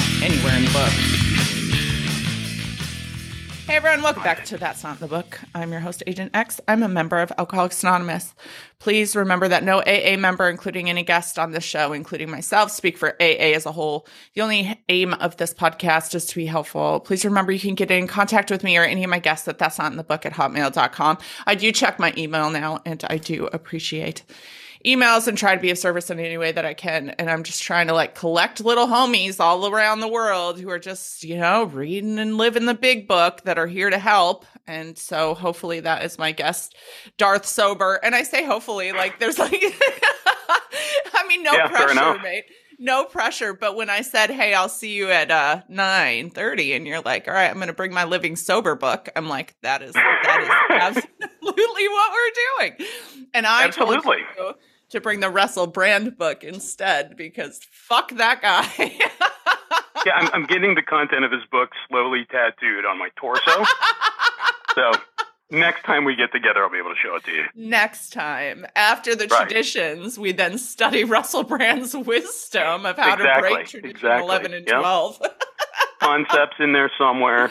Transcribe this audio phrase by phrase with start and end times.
[0.00, 0.92] not anywhere in the book.
[3.66, 5.38] Hey everyone, welcome back to That's Not in the Book.
[5.54, 6.60] I'm your host, Agent X.
[6.66, 8.34] I'm a member of Alcoholics Anonymous.
[8.80, 12.98] Please remember that no AA member, including any guest on this show, including myself, speak
[12.98, 14.08] for AA as a whole.
[14.34, 16.98] The only aim of this podcast is to be helpful.
[16.98, 19.58] Please remember you can get in contact with me or any of my guests at
[19.58, 21.18] That's Not in the Book at hotmail.com.
[21.46, 24.24] I do check my email now and I do appreciate
[24.84, 27.10] emails and try to be of service in any way that I can.
[27.10, 30.78] And I'm just trying to like collect little homies all around the world who are
[30.78, 34.46] just, you know, reading and living the big book that are here to help.
[34.66, 36.74] And so hopefully that is my guest,
[37.18, 38.00] Darth Sober.
[38.02, 39.52] And I say hopefully, like there's like,
[41.14, 42.44] I mean, no Yeah, pressure, mate.
[42.78, 43.52] No pressure.
[43.52, 47.28] But when I said, hey, I'll see you at uh 9 30, and you're like,
[47.28, 49.08] all right, I'm going to bring my living sober book.
[49.14, 52.88] I'm like, that is, that is absolutely what we're doing.
[53.34, 54.22] And I told Absolutely.
[54.38, 54.54] you
[54.90, 58.98] to bring the Russell Brand book instead because fuck that guy.
[60.06, 63.64] Yeah, I'm, I'm getting the content of his book slowly tattooed on my torso.
[64.74, 64.92] so
[65.50, 67.44] next time we get together, I'll be able to show it to you.
[67.54, 69.42] Next time, after the Right.
[69.46, 74.24] traditions, we then study Russell Brand's wisdom of how to break tradition exactly.
[74.24, 74.78] 11 and Yep.
[74.78, 75.22] 12.
[76.00, 77.50] Concepts in there somewhere.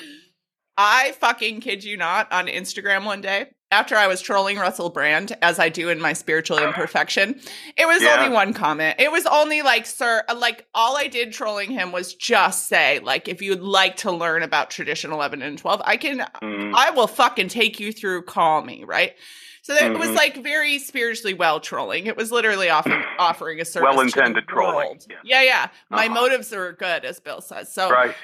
[0.76, 5.38] I fucking kid you not on Instagram one day after I was trolling Russell Brand
[5.42, 7.40] as I do in my spiritual imperfection.
[7.78, 8.16] It was Yeah.
[8.18, 8.96] only one comment.
[9.00, 13.28] It was only like, sir, like all I did trolling him was just say, like,
[13.28, 17.08] if you'd like to learn about tradition 11 and 12, I can, Mm, I will
[17.08, 19.16] fucking take you through, call me, right?
[19.62, 22.08] So that it was like very spiritually well trolling.
[22.08, 23.84] It was literally offering offering a service.
[23.94, 25.18] Well-intended trolling, yeah.
[25.24, 25.68] Yeah, yeah.
[25.90, 26.14] My Uh-huh.
[26.16, 27.72] motives are good, as Bill says.
[27.72, 28.16] So right.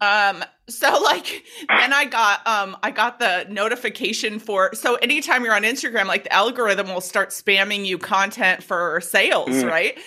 [0.00, 5.54] Um so like then i got um i got the notification for so anytime you're
[5.54, 9.68] on instagram like the algorithm will start spamming you content for sales Mm.
[9.70, 9.98] right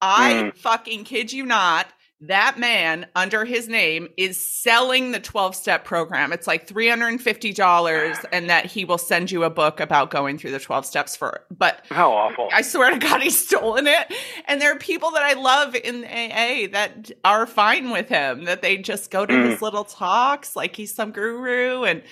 [0.00, 0.56] i Mm.
[0.56, 1.86] fucking kid you not
[2.26, 8.48] that man under his name is selling the 12 step program it's like $350 and
[8.50, 11.84] that he will send you a book about going through the 12 steps for but
[11.90, 12.48] How awful.
[12.52, 14.12] I swear to God, he's stolen it.
[14.46, 18.62] And there are people that I love in AA that are fine with him, that
[18.62, 19.50] they just go to Mm.
[19.50, 21.84] his little talks like he's some guru.
[21.84, 22.02] And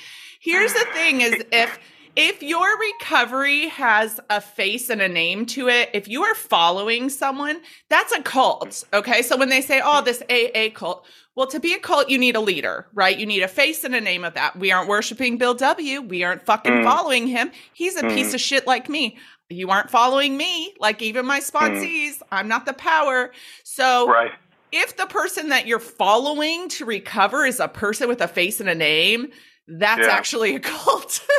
[0.40, 1.78] here's the thing is if
[2.22, 7.08] if your recovery has a face and a name to it, if you are following
[7.08, 8.84] someone, that's a cult.
[8.92, 9.22] Okay.
[9.22, 12.36] So when they say, oh, this AA cult, well, to be a cult, you need
[12.36, 13.16] a leader, right?
[13.16, 14.56] You need a face and a name of that.
[14.58, 16.02] We aren't worshiping Bill W.
[16.02, 16.84] We aren't fucking Mm.
[16.84, 17.52] following him.
[17.72, 18.14] He's a Mm.
[18.14, 19.16] piece of shit like me.
[19.48, 22.20] You aren't following me, like even my sponsees.
[22.30, 23.32] I'm not the power.
[23.64, 24.32] So right.
[24.72, 28.68] if the person that you're following to recover is a person with a face and
[28.68, 29.28] a name,
[29.66, 30.12] that's Yeah.
[30.12, 31.20] actually a cult.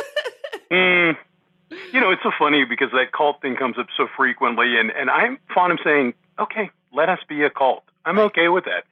[0.70, 1.16] Mm,
[1.92, 5.10] you know, it's so funny because that cult thing comes up so frequently, and and
[5.10, 7.84] I'm fond of saying, okay, let us be a cult.
[8.04, 8.84] I'm okay with that.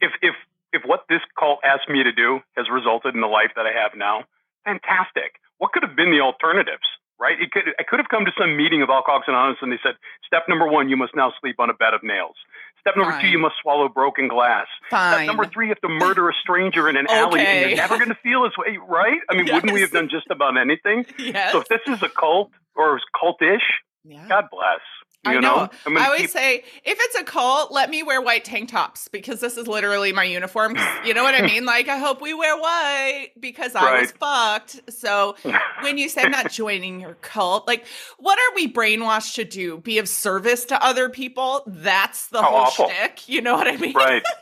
[0.00, 0.34] If if
[0.72, 3.72] if what this cult asked me to do has resulted in the life that I
[3.72, 4.24] have now,
[4.64, 5.40] fantastic.
[5.58, 6.86] What could have been the alternatives?
[7.18, 7.40] Right?
[7.40, 9.96] It could I could have come to some meeting of Alcoholics Anonymous and they said,
[10.26, 12.36] step number one, you must now sleep on a bed of nails.
[12.80, 14.66] Step number two, you must swallow broken glass.
[14.90, 15.14] Fine.
[15.14, 17.96] Step number three, you have to murder a stranger in an alley, and you're never
[17.96, 19.18] going to feel his way, right?
[19.30, 21.04] I mean, wouldn't we have done just about anything?
[21.18, 21.52] yes.
[21.52, 23.62] So if this is a cult or is cultish,
[24.04, 24.26] yeah.
[24.28, 24.80] God bless.
[25.24, 25.40] You I know.
[25.40, 28.44] know, I'm gonna I always keep- say, if it's a cult, let me wear white
[28.44, 30.76] tank tops because this is literally my uniform.
[31.04, 31.64] You know what I mean?
[31.64, 34.80] Like, I hope we wear white because I was fucked.
[34.92, 35.36] So
[35.80, 37.84] when you say I'm not joining your cult, like,
[38.18, 39.78] what are we brainwashed to do?
[39.78, 41.62] Be of service to other people?
[41.66, 42.88] That's the How whole awful.
[42.90, 43.28] shtick.
[43.28, 43.94] You know what I mean?
[43.94, 44.22] right.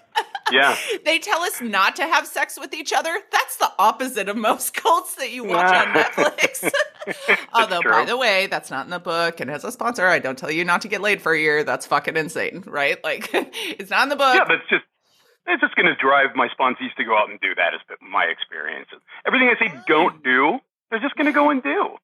[0.52, 0.76] Yeah.
[1.04, 3.16] They tell us not to have sex with each other.
[3.30, 6.68] That's the opposite of most cults that you watch on Netflix.
[7.52, 7.92] Although, true.
[7.92, 9.38] by the way, that's not in the book.
[9.40, 11.62] And as a sponsor, I don't tell you not to get laid for a year.
[11.62, 13.02] That's fucking insane, right?
[13.04, 14.34] Like, it's not in the book.
[14.34, 14.84] Yeah, but it's just
[15.46, 17.74] it's just going to drive my sponsees to go out and do that.
[17.74, 18.88] Is my experience.
[19.26, 20.58] Everything I say oh, don't do,
[20.90, 21.96] they're just going to go and do.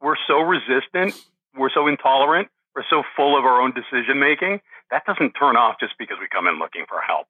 [0.00, 1.14] We're so resistant.
[1.56, 2.48] We're so intolerant.
[2.74, 4.60] We're so full of our own decision making.
[4.90, 7.26] That doesn't turn off just because we come in looking for help.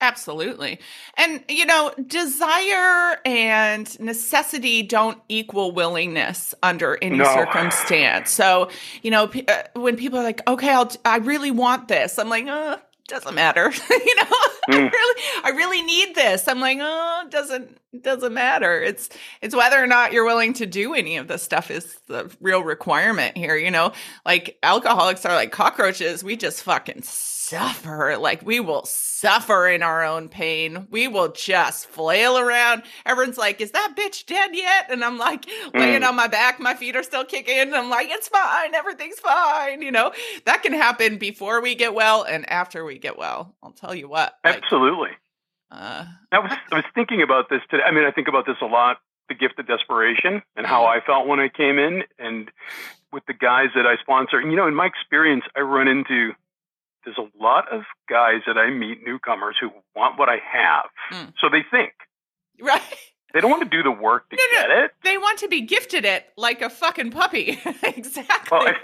[0.00, 0.78] Absolutely.
[1.16, 7.24] And, you know, desire and necessity don't equal willingness under any No.
[7.24, 8.30] circumstance.
[8.30, 8.68] So,
[9.02, 12.28] you know, p- uh, when people are like, okay, I'll, I really want this, I'm
[12.28, 12.76] like, uh,
[13.08, 13.70] doesn't matter.
[13.90, 14.22] you know,
[14.68, 14.90] I Mm.
[14.92, 16.48] really, I really need this.
[16.48, 18.82] I'm like, oh, it doesn't, doesn't matter.
[18.82, 19.08] It's,
[19.40, 22.62] it's whether or not you're willing to do any of this stuff is the real
[22.64, 23.56] requirement here.
[23.56, 23.92] You know,
[24.26, 26.24] like alcoholics are like cockroaches.
[26.24, 27.02] We just fucking
[27.48, 28.16] suffer.
[28.18, 30.86] Like we will suffer in our own pain.
[30.90, 32.82] We will just flail around.
[33.04, 36.08] Everyone's like, "Is that bitch dead yet?" And I'm like, laying Mm.
[36.08, 37.58] on my back, my feet are still kicking.
[37.58, 38.74] And I'm like, "It's fine.
[38.74, 40.12] Everything's fine." You know,
[40.44, 43.54] that can happen before we get well and after we get well.
[43.62, 44.34] I'll tell you what.
[44.44, 45.10] Like, Absolutely.
[45.70, 47.82] uh, I was I was thinking about this today.
[47.86, 48.98] I mean, I think about this a lot.
[49.28, 52.48] The gift of desperation and how I felt when I came in, and
[53.12, 54.38] with the guys that I sponsor.
[54.38, 56.32] And you know, in my experience, I run into
[57.06, 61.32] there's a lot of guys that I meet, newcomers who want what I have, Mm.
[61.40, 61.92] so they think
[62.60, 62.82] right.
[63.32, 64.60] they don't want to do the work to No, no.
[64.68, 64.90] get it.
[65.04, 67.58] They want to be gifted it like a fucking puppy.
[67.82, 68.58] exactly.
[68.58, 68.74] Well,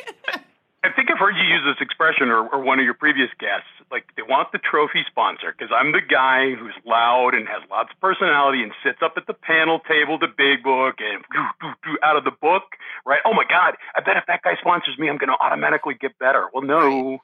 [0.85, 3.69] I think I've heard you use this expression, or, or one of your previous guests.
[3.93, 7.91] Like they want the trophy sponsor because I'm the guy who's loud and has lots
[7.95, 11.23] of personality and sits up at the panel table, the big book, and
[12.03, 12.65] out of the book.
[13.07, 13.21] Right?
[13.25, 13.75] Oh my God!
[13.95, 16.49] I bet if that guy sponsors me, I'm going to automatically get better.
[16.53, 17.19] Well, no.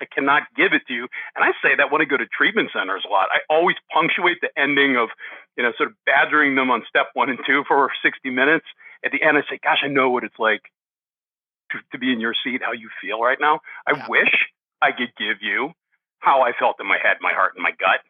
[0.00, 1.08] I cannot give it to you.
[1.34, 3.28] And I say that when I go to treatment centers a lot.
[3.32, 5.08] I always punctuate the ending of,
[5.56, 8.66] you know, sort of badgering them on step one and two for 60 minutes.
[9.04, 10.62] At the end, I say, gosh, I know what it's like
[11.72, 13.60] to, to be in your seat, how you feel right now.
[13.86, 14.06] I Yeah.
[14.08, 14.32] wish
[14.80, 15.72] I could give you
[16.20, 18.00] how I felt in my head, my heart, and my gut.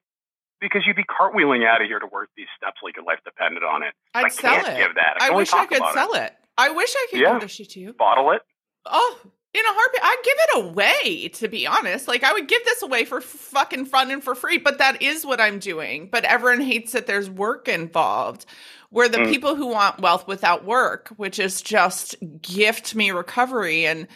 [0.61, 3.63] Because you'd be cartwheeling out of here to work these steps like your life depended
[3.63, 3.95] on it.
[4.15, 4.77] I'd I sell can't it.
[4.77, 5.23] give that.
[5.23, 6.33] I, I wish I could sell it.
[6.57, 7.33] I wish I could Yeah.
[7.35, 7.93] give the shit to you.
[7.93, 8.43] Bottle it.
[8.85, 9.19] Oh,
[9.59, 11.29] in a heartbeat, I'd give it away.
[11.29, 14.35] To be honest, like I would give this away for f- fucking fun and for
[14.35, 14.59] free.
[14.59, 16.09] But that is what I'm doing.
[16.11, 18.47] But everyone hates that there's work involved.
[18.91, 19.29] Where the Mm.
[19.31, 24.07] people who want wealth without work, which is just gift me recovery and.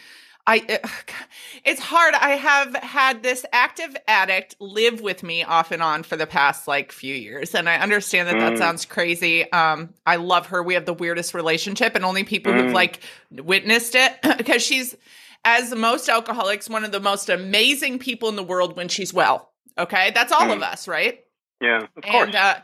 [0.45, 0.81] I
[1.63, 2.13] it's hard.
[2.15, 6.67] I have had this active addict live with me off and on for the past
[6.67, 8.57] like few years and I understand that that Mm.
[8.57, 9.49] sounds crazy.
[9.53, 10.61] Um I love her.
[10.61, 12.73] We have the weirdest relationship and only people who've Mm.
[12.73, 12.99] like
[13.31, 14.97] witnessed it because she's
[15.45, 19.51] as most alcoholics one of the most amazing people in the world when she's well.
[19.77, 20.11] Okay?
[20.13, 21.19] That's all of us, right?
[21.61, 22.27] Yeah, of course.
[22.27, 22.55] And uh,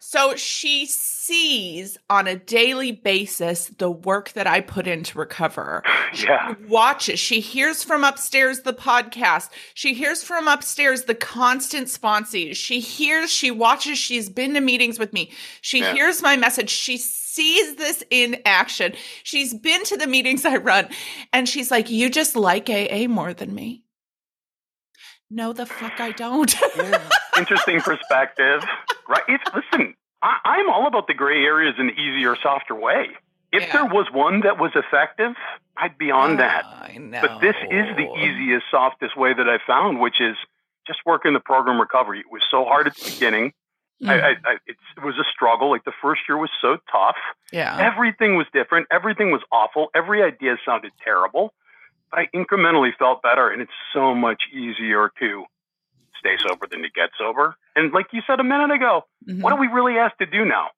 [0.00, 5.82] so she sees on a daily basis the work that I put in to recover.
[6.14, 6.54] yeah.
[6.68, 7.18] Watches.
[7.20, 9.50] She hears from upstairs the podcast.
[9.74, 12.56] She hears from upstairs the constant sponsees.
[12.56, 15.30] She hears, she watches, she's been to meetings with me.
[15.60, 15.92] She Yeah.
[15.94, 16.70] hears my message.
[16.70, 16.96] She
[17.38, 18.92] sees this in action.
[19.22, 20.88] She's been to the meetings I run
[21.32, 23.84] and she's like, You just like AA more than me.
[25.30, 26.52] No, the fuck I don't.
[27.38, 28.62] Interesting perspective.
[29.08, 29.22] Right.
[29.28, 33.06] It's, listen, I, I'm all about the gray areas in the easier, softer way.
[33.52, 33.72] If Yeah.
[33.72, 35.34] there was one that was effective,
[35.76, 36.64] I'd be on oh, that.
[36.64, 37.20] I know.
[37.20, 40.36] But this is the easiest, softest way that I found, which is
[40.88, 42.18] just working the program recovery.
[42.18, 43.52] It was so hard at the beginning.
[44.02, 45.70] Mm, I, I, it was a struggle.
[45.70, 47.16] Like the first year was so tough.
[47.52, 47.76] yeah.
[47.80, 48.86] Everything was different.
[48.92, 49.88] Everything was awful.
[49.94, 51.52] Every idea sounded terrible.
[52.10, 55.44] But I incrementally felt better, and it's so much easier to
[56.18, 57.56] stay sober than to get sober.
[57.76, 59.42] And like you said a minute ago, Mhm.
[59.42, 60.68] what are we really asked to do now?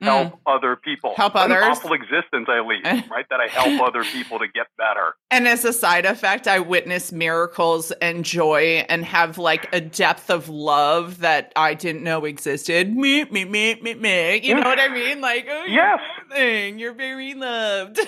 [0.00, 0.38] Help Mm.
[0.46, 1.14] other people.
[1.16, 1.64] Help What others.
[1.64, 3.26] An awful existence I lead, right?
[3.30, 5.16] That I help other people to get better.
[5.30, 10.30] And as a side effect, I witness miracles and joy and have like a depth
[10.30, 12.94] of love that I didn't know existed.
[12.96, 14.40] Me, me, me, me, me.
[14.42, 15.20] You know what I mean?
[15.20, 16.00] Like, oh, you're Yes.
[16.30, 16.78] amazing.
[16.78, 17.98] You're very loved.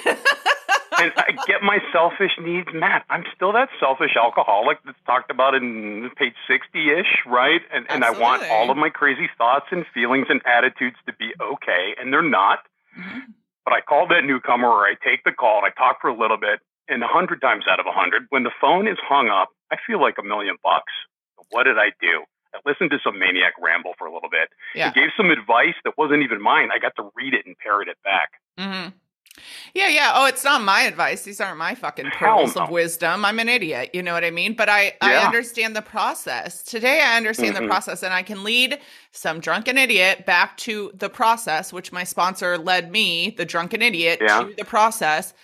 [0.99, 3.03] and I get my selfish needs met.
[3.11, 7.61] I'm still that selfish alcoholic that's talked about in page 60 ish, right?
[7.73, 11.32] And, and I want all of my crazy thoughts and feelings and attitudes to be
[11.41, 12.60] okay, and they're not.
[12.99, 13.34] Mhm.
[13.65, 16.15] But I call that newcomer or I take the call and I talk for a
[16.17, 16.60] little bit.
[16.89, 19.77] And a hundred times out of a hundred, when the phone is hung up, I
[19.87, 20.93] feel like a million bucks.
[21.51, 22.25] What did I do?
[22.53, 24.49] I listened to some maniac ramble for a little bit.
[24.75, 24.91] Yeah.
[24.93, 26.70] He gave some advice that wasn't even mine.
[26.75, 28.31] I got to read it and parrot it back.
[28.58, 28.89] hmm
[29.75, 30.13] Yeah, yeah.
[30.15, 31.23] Oh, it's not my advice.
[31.23, 32.63] These aren't my fucking pearls no.
[32.63, 33.25] of wisdom.
[33.25, 33.91] I'm an idiot.
[33.94, 34.55] You know what I mean?
[34.55, 36.63] But I, I understand the process.
[36.63, 37.69] Today, I understand the Mhm.
[37.69, 38.79] process, and I can lead
[39.13, 44.19] some drunken idiot back to the process, which my sponsor led me, the drunken idiot,
[44.23, 44.44] Yeah.
[44.44, 45.35] to the process.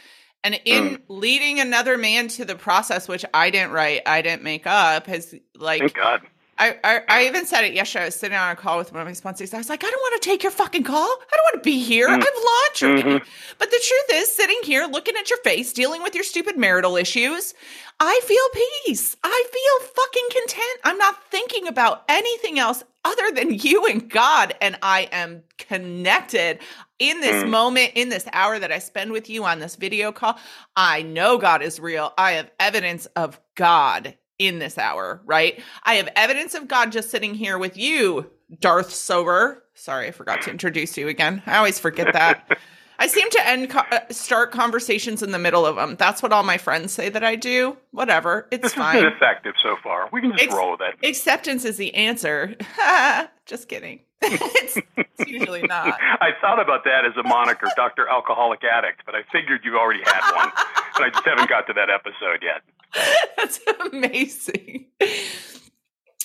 [0.45, 4.67] And in leading another man to the process, which I didn't write, I didn't make
[4.67, 6.21] up, has like Thank God.
[6.59, 8.05] I, I, I even said it yesterday.
[8.05, 9.53] I was sitting on a call with one of my sponsors.
[9.53, 11.05] I was like, I don't want to take your fucking call.
[11.05, 12.09] I don't want to be here.
[12.09, 12.23] Mm.
[12.23, 13.03] I've laundry.
[13.21, 13.27] Mhm.
[13.59, 16.97] But the truth is, sitting here looking at your face, dealing with your stupid marital
[16.97, 17.53] issues,
[18.01, 19.17] I feel peace.
[19.23, 20.81] I feel fucking content.
[20.85, 24.55] I'm not thinking about anything else other than you and God.
[24.61, 26.59] And I am connected
[26.99, 27.51] in this Mm.
[27.51, 30.39] moment, in this hour that I spend with you on this video call.
[30.75, 32.15] I know God is real.
[32.17, 35.61] I have evidence of God in this hour, right?
[35.85, 39.63] I have evidence of God just sitting here with you, Darth Sober.
[39.75, 41.43] Sorry, I forgot to introduce you again.
[41.47, 42.59] I always forget that.
[42.99, 45.97] I seem to end co- uh, start conversations in the middle of them.
[45.97, 47.77] That's what all my friends say that I do.
[47.91, 49.03] Whatever, it's This fine.
[49.03, 50.09] been effective so far.
[50.13, 51.07] We can just Ex- roll with it.
[51.07, 52.55] Acceptance is the answer.
[53.47, 54.01] just kidding.
[54.23, 55.99] it's, it's usually not.
[56.01, 58.09] I thought about that as a moniker, Dr.
[58.09, 60.51] Alcoholic Addict, but I figured you already had one.
[60.97, 62.63] and I just haven't got to that episode yet.
[63.37, 63.61] That's
[63.93, 64.87] amazing.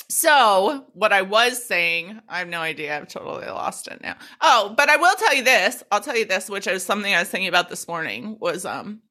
[0.10, 2.98] So, what I was saying, I have no idea.
[2.98, 4.18] I've totally lost it now.
[4.42, 5.84] Oh, but I will tell you this.
[5.92, 9.02] I'll tell you this, which is something I was thinking about this morning was um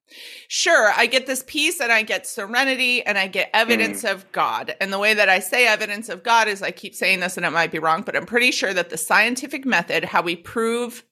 [0.48, 4.74] sure, I get this peace and I get serenity and I get evidence of God.
[4.80, 7.46] And the way that I say evidence of God is I keep saying this and
[7.46, 11.04] it might be wrong, but I'm pretty sure that the scientific method, how we prove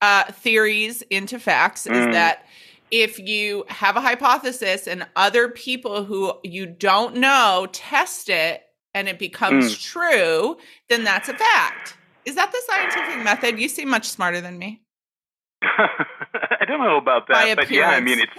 [0.00, 2.12] uh, theories into facts, is Mm.
[2.12, 2.46] that
[2.90, 8.62] if you have a hypothesis and other people who you don't know test it
[8.94, 10.56] and it becomes true,
[10.88, 11.96] then that's a fact.
[12.24, 13.58] Is that the scientific method?
[13.58, 14.82] You seem much smarter than me.
[15.62, 18.32] I don't know about that, but yeah, I mean, it's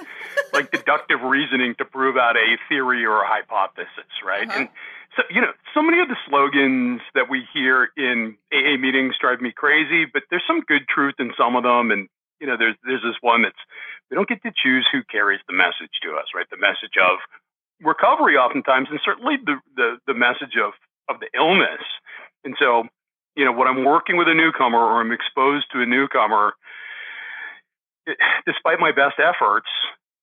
[0.53, 4.47] like deductive reasoning to prove out a theory or a hypothesis, right?
[4.47, 4.59] Uh-huh.
[4.59, 4.69] And
[5.15, 9.41] so, you know, so many of the slogans that we hear in AA meetings drive
[9.41, 11.91] me crazy, but there's some good truth in some of them.
[11.91, 12.07] And,
[12.39, 13.59] you know, there's, there's this one that's,
[14.09, 16.45] we don't get to choose who carries the message to us, right?
[16.49, 17.19] The message of
[17.81, 20.73] recovery oftentimes, and certainly the, the, the message of,
[21.07, 21.81] of the illness.
[22.43, 22.83] And so,
[23.35, 26.53] you know, when I'm working with a newcomer or I'm exposed to a newcomer,
[28.05, 29.67] it, despite my best efforts,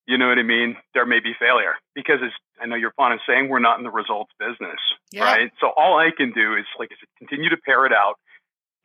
[0.06, 3.14] you know what I mean, there may be failure because as I know your fond
[3.14, 4.78] is saying, we're not in the results business,
[5.12, 5.24] Yeah.
[5.24, 5.50] right?
[5.60, 8.14] So all I can do is, like I said, continue to pair it out,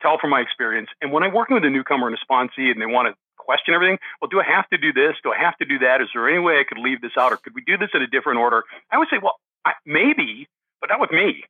[0.00, 0.88] tell from my experience.
[1.00, 3.74] And when I'm working with a newcomer and a sponsee and they want to question
[3.74, 5.14] everything, well, do I have to do this?
[5.22, 6.00] Do I have to do that?
[6.00, 8.02] Is there any way I could leave this out or could we do this in
[8.02, 8.64] a different order?
[8.90, 10.48] I would say, well, I, maybe,
[10.80, 11.44] but not with me.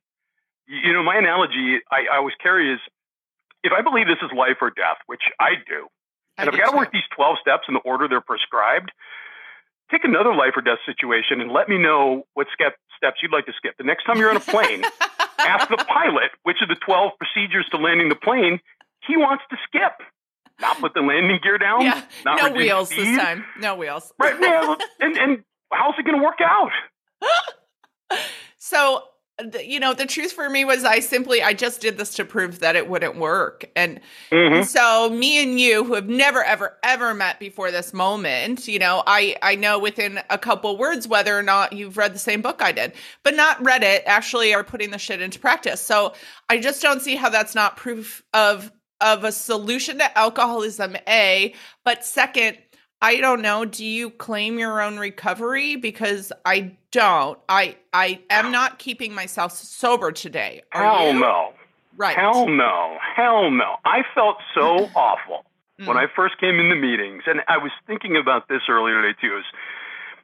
[0.67, 2.79] You know, my analogy I, I always carry is
[3.63, 5.87] if I believe this is life or death, which I do,
[6.37, 8.91] and I've got to work these 12 steps in the order they're prescribed.
[9.91, 13.45] Take another life or death situation and let me know what skep- steps you'd like
[13.45, 13.77] to skip.
[13.77, 14.83] The next time you're on a plane,
[15.37, 18.59] ask the pilot which of the 12 procedures to landing the plane
[19.05, 20.01] he wants to skip.
[20.59, 21.81] Not put the landing gear down.
[21.81, 23.07] yeah, no wheels speed.
[23.07, 23.43] this time.
[23.59, 24.13] No wheels.
[24.19, 24.35] Right.
[24.39, 26.71] Yeah, and, and how's it going to work out?
[28.57, 29.03] So,
[29.61, 32.59] you know, the truth for me was I simply I just did this to prove
[32.59, 33.65] that it wouldn't work.
[33.75, 33.99] And
[34.31, 34.63] Mhm.
[34.65, 39.03] so me and you who have never ever ever met before this moment, you know,
[39.05, 42.61] I I know within a couple words whether or not you've read the same book
[42.61, 42.93] I did,
[43.23, 45.81] but not read it, actually are putting the shit into practice.
[45.81, 46.13] So,
[46.47, 51.53] I just don't see how that's not proof of of a solution to alcoholism A,
[51.83, 52.57] but second,
[53.01, 53.65] I don't know.
[53.65, 55.75] Do you claim your own recovery?
[55.75, 57.37] Because I don't.
[57.49, 60.61] I I am not keeping myself sober today.
[60.73, 61.19] Are Hell you?
[61.19, 61.53] no.
[61.97, 62.17] Right.
[62.17, 62.97] Hell no.
[63.15, 63.75] Hell no.
[63.85, 65.45] I felt so awful
[65.77, 66.03] when Mm.
[66.03, 69.33] I first came into meetings, and I was thinking about this earlier today too.
[69.33, 69.45] I was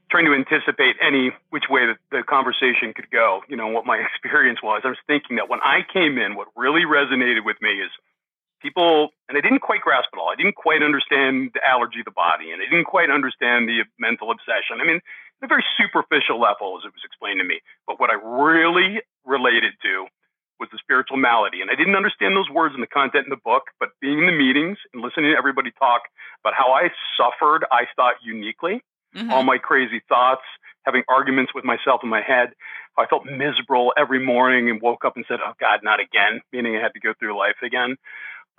[0.09, 3.41] trying to anticipate any which way that the conversation could go.
[3.49, 4.81] You know what my experience was.
[4.85, 7.91] I was thinking that when I came in, what really resonated with me is
[8.61, 10.29] people, and I didn't quite grasp it all.
[10.29, 13.83] I didn't quite understand the allergy of the body, and I didn't quite understand the
[13.99, 14.81] mental obsession.
[14.81, 17.61] I mean, at a very superficial level, as it was explained to me.
[17.87, 20.07] But what I really related to
[20.59, 21.61] was the spiritual malady.
[21.61, 24.25] And I didn't understand those words in the content in the book, but being in
[24.25, 26.01] the meetings and listening to everybody talk
[26.43, 28.81] about how I suffered, I thought uniquely,
[29.15, 29.31] Mhm.
[29.31, 30.43] all my crazy thoughts,
[30.85, 32.53] having arguments with myself in my head,
[32.97, 36.41] how I felt miserable every morning and woke up and said, Oh God, not again,
[36.51, 37.95] meaning I had to go through life again.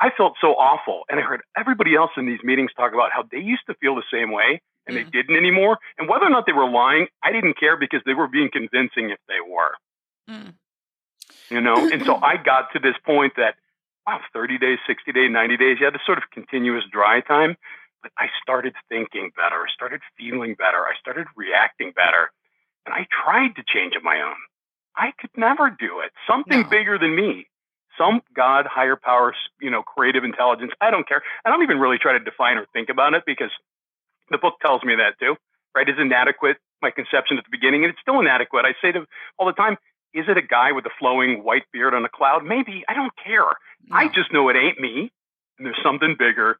[0.00, 1.02] I felt so awful.
[1.11, 3.95] And I heard everybody else in these meetings talk about how they used to feel
[3.95, 5.78] the same way and they didn't anymore.
[5.99, 9.11] And whether or not they were lying, I didn't care because they were being convincing
[9.11, 9.73] if they were
[10.28, 10.54] Mm.
[11.50, 13.57] you know and so i got to this point that
[14.07, 17.57] wow 30 days 60 days 90 days you had this sort of continuous dry time
[18.02, 22.30] but i started thinking better i started feeling better i started reacting better
[22.87, 24.37] and i tried to change it my own
[24.97, 26.69] i could never do it something No.
[26.69, 27.49] bigger than me
[28.00, 31.99] some god higher power you know creative intelligence i don't care i don't even really
[31.99, 33.50] try to define or think about it because
[34.30, 35.37] the book tells me that too
[35.76, 39.07] right is inadequate my conception at the beginning and it's still inadequate i say to
[39.38, 39.76] all the time
[40.14, 42.45] is it a guy with a flowing white beard on a cloud?
[42.45, 42.85] Maybe.
[42.88, 43.47] I don't care.
[43.92, 45.12] I just know it ain't me.
[45.59, 46.59] And there's something bigger.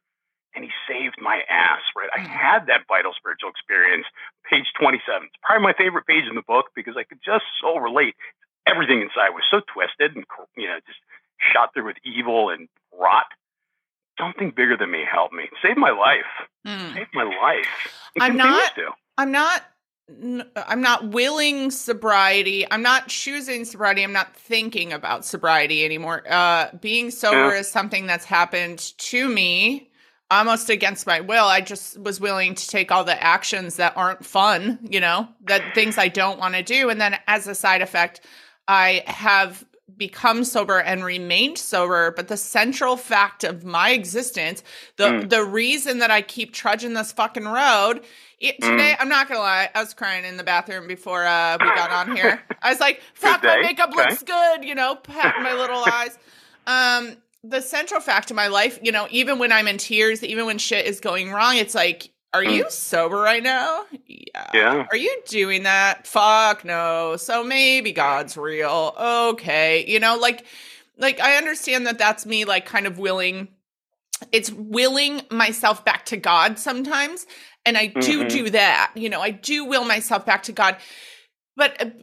[0.55, 2.09] And he saved my ass, right?
[2.15, 2.27] I Mm.
[2.31, 4.05] had that vital spiritual experience.
[4.49, 5.27] Page 27.
[5.27, 8.15] It's probably my favorite page in the book because I could just so relate.
[8.67, 10.99] Everything inside was so twisted and, you know, just
[11.53, 12.67] shot through with evil and
[12.99, 13.25] rot.
[14.19, 15.45] Something bigger than me helped me.
[15.63, 16.47] Save my life.
[16.67, 16.93] Mm.
[16.93, 17.65] Saved my life.
[18.15, 18.89] It I'm not- to.
[19.17, 19.63] I'm not
[20.67, 22.69] I'm not willing sobriety.
[22.69, 24.03] I'm not choosing sobriety.
[24.03, 26.23] I'm not thinking about sobriety anymore.
[26.29, 27.59] Uh being sober Yeah.
[27.59, 29.89] is something that's happened to me
[30.29, 31.45] almost against my will.
[31.45, 35.73] I just was willing to take all the actions that aren't fun, you know, that
[35.75, 36.89] things I don't want to do.
[36.89, 38.21] And then as a side effect,
[38.67, 39.63] I have
[39.97, 44.63] become sober and remained sober but the central fact of my existence
[44.97, 45.29] the mm.
[45.29, 48.01] the reason that i keep trudging this fucking road
[48.39, 48.69] it, mm.
[48.69, 48.97] today mm.
[48.99, 52.15] i'm not gonna lie i was crying in the bathroom before uh, we got on
[52.15, 54.09] here i was like fuck my makeup okay.
[54.09, 56.17] looks good you know pat my little eyes
[56.67, 60.45] um the central fact of my life you know even when i'm in tears even
[60.45, 62.71] when shit is going wrong it's like are you mm.
[62.71, 63.85] sober right now?
[64.07, 64.49] Yeah.
[64.53, 64.87] Yeah.
[64.89, 66.07] Are you doing that?
[66.07, 67.17] Fuck no.
[67.17, 68.93] So maybe God's real.
[68.99, 69.85] Okay.
[69.87, 70.45] You know, like
[70.97, 73.49] like I understand that that's me like kind of willing
[74.31, 77.25] it's willing myself back to God sometimes
[77.65, 78.27] and I do mm-hmm.
[78.27, 78.91] do that.
[78.95, 80.77] You know, I do will myself back to God.
[81.55, 81.93] But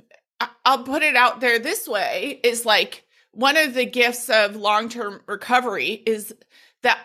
[0.41, 4.57] uh, I'll put it out there this way is like one of the gifts of
[4.57, 6.35] long-term recovery is
[6.83, 6.99] that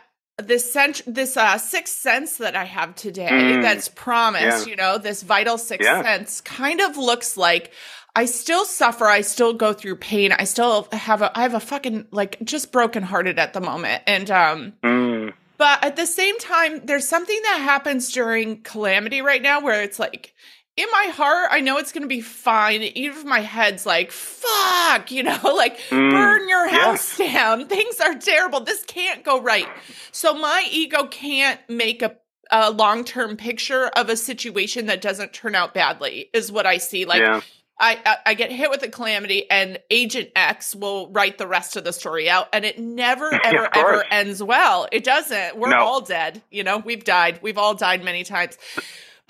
[0.47, 3.62] this sent this uh sixth sense that I have today mm.
[3.62, 4.69] that's promised, yeah.
[4.69, 6.01] you know, this vital sixth yeah.
[6.01, 7.71] sense kind of looks like
[8.15, 11.59] I still suffer, I still go through pain, I still have a I have a
[11.59, 14.03] fucking like just broken hearted at the moment.
[14.07, 15.33] And um mm.
[15.57, 20.00] but at the same time, there's something that happens during calamity right now where it's
[20.00, 20.33] like
[20.75, 22.81] in my heart, I know it's going to be fine.
[22.81, 27.33] Even if my head's like, fuck, you know, like mm, burn your house yeah.
[27.33, 27.67] down.
[27.67, 28.61] Things are terrible.
[28.61, 29.67] This can't go right.
[30.11, 32.15] So my ego can't make a,
[32.51, 36.77] a long term picture of a situation that doesn't turn out badly, is what I
[36.77, 37.05] see.
[37.05, 37.41] Like, yeah.
[37.79, 41.75] I, I, I get hit with a calamity, and Agent X will write the rest
[41.75, 44.87] of the story out, and it never, ever, ever ends well.
[44.91, 45.57] It doesn't.
[45.57, 45.77] We're no.
[45.77, 46.41] all dead.
[46.49, 47.39] You know, we've died.
[47.43, 48.57] We've all died many times.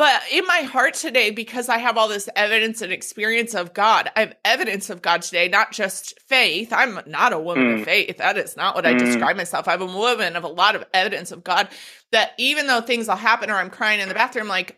[0.03, 4.12] But in my heart today, because I have all this evidence and experience of God,
[4.17, 6.74] I have evidence of God today, not just faith.
[6.74, 7.79] I'm not a woman mm.
[7.79, 8.17] of faith.
[8.17, 9.00] That is not what I mm.
[9.00, 9.65] describe myself.
[9.65, 11.69] I'm a woman of a lot of evidence of God
[12.12, 14.77] that even though things will happen or I'm crying in the bathroom, like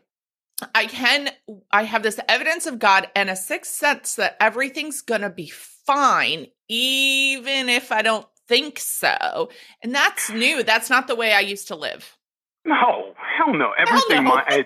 [0.76, 1.32] I can,
[1.72, 5.48] I have this evidence of God and a sixth sense that everything's going to be
[5.50, 9.50] fine, even if I don't think so.
[9.82, 10.62] And that's new.
[10.62, 12.16] That's not the way I used to live.
[12.64, 13.72] No, hell no.
[13.78, 14.36] Everything hell no.
[14.36, 14.66] my I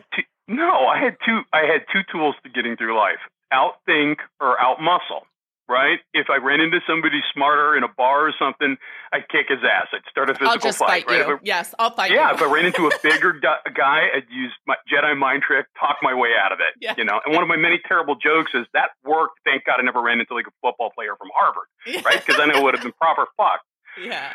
[0.50, 3.22] no, I had two I had two tools to getting through life.
[3.54, 5.24] Outthink or outmuscle.
[5.70, 6.00] Right?
[6.16, 8.76] If I ran into somebody smarter in a bar or something,
[9.14, 9.86] I'd kick his ass.
[9.94, 11.06] I'd start a physical I'll just fight.
[11.06, 11.28] fight right?
[11.28, 11.36] you.
[11.36, 12.36] I, yes, I'll fight yeah, you.
[12.36, 16.16] if I ran into a bigger guy, I'd use my Jedi mind trick, talk my
[16.16, 16.74] way out of it.
[16.82, 16.96] Yeah.
[16.98, 19.42] You know, and one of my many terrible jokes is that worked.
[19.46, 21.70] Thank God I never ran into like a football player from Harvard,
[22.04, 22.18] right?
[22.18, 23.62] Because then it would have been proper fuck.
[24.02, 24.34] Yeah.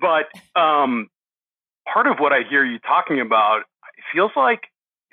[0.00, 1.08] But um,
[1.92, 3.62] part of what I hear you talking about
[4.12, 4.60] feels like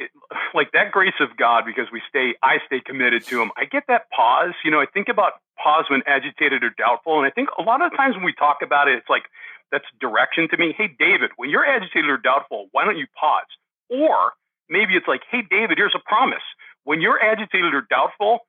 [0.04, 0.12] it,
[0.54, 3.52] like that grace of God because we stay I stay committed to him.
[3.58, 4.54] I get that pause.
[4.64, 7.82] You know, I think about pause when agitated or doubtful and I think a lot
[7.82, 9.24] of times when we talk about it it's like
[9.72, 10.74] that's direction to me.
[10.78, 13.50] Hey David, when you're agitated or doubtful, why don't you pause?
[13.90, 14.34] Or
[14.70, 16.44] maybe it's like, "Hey David, here's a promise.
[16.84, 18.46] When you're agitated or doubtful,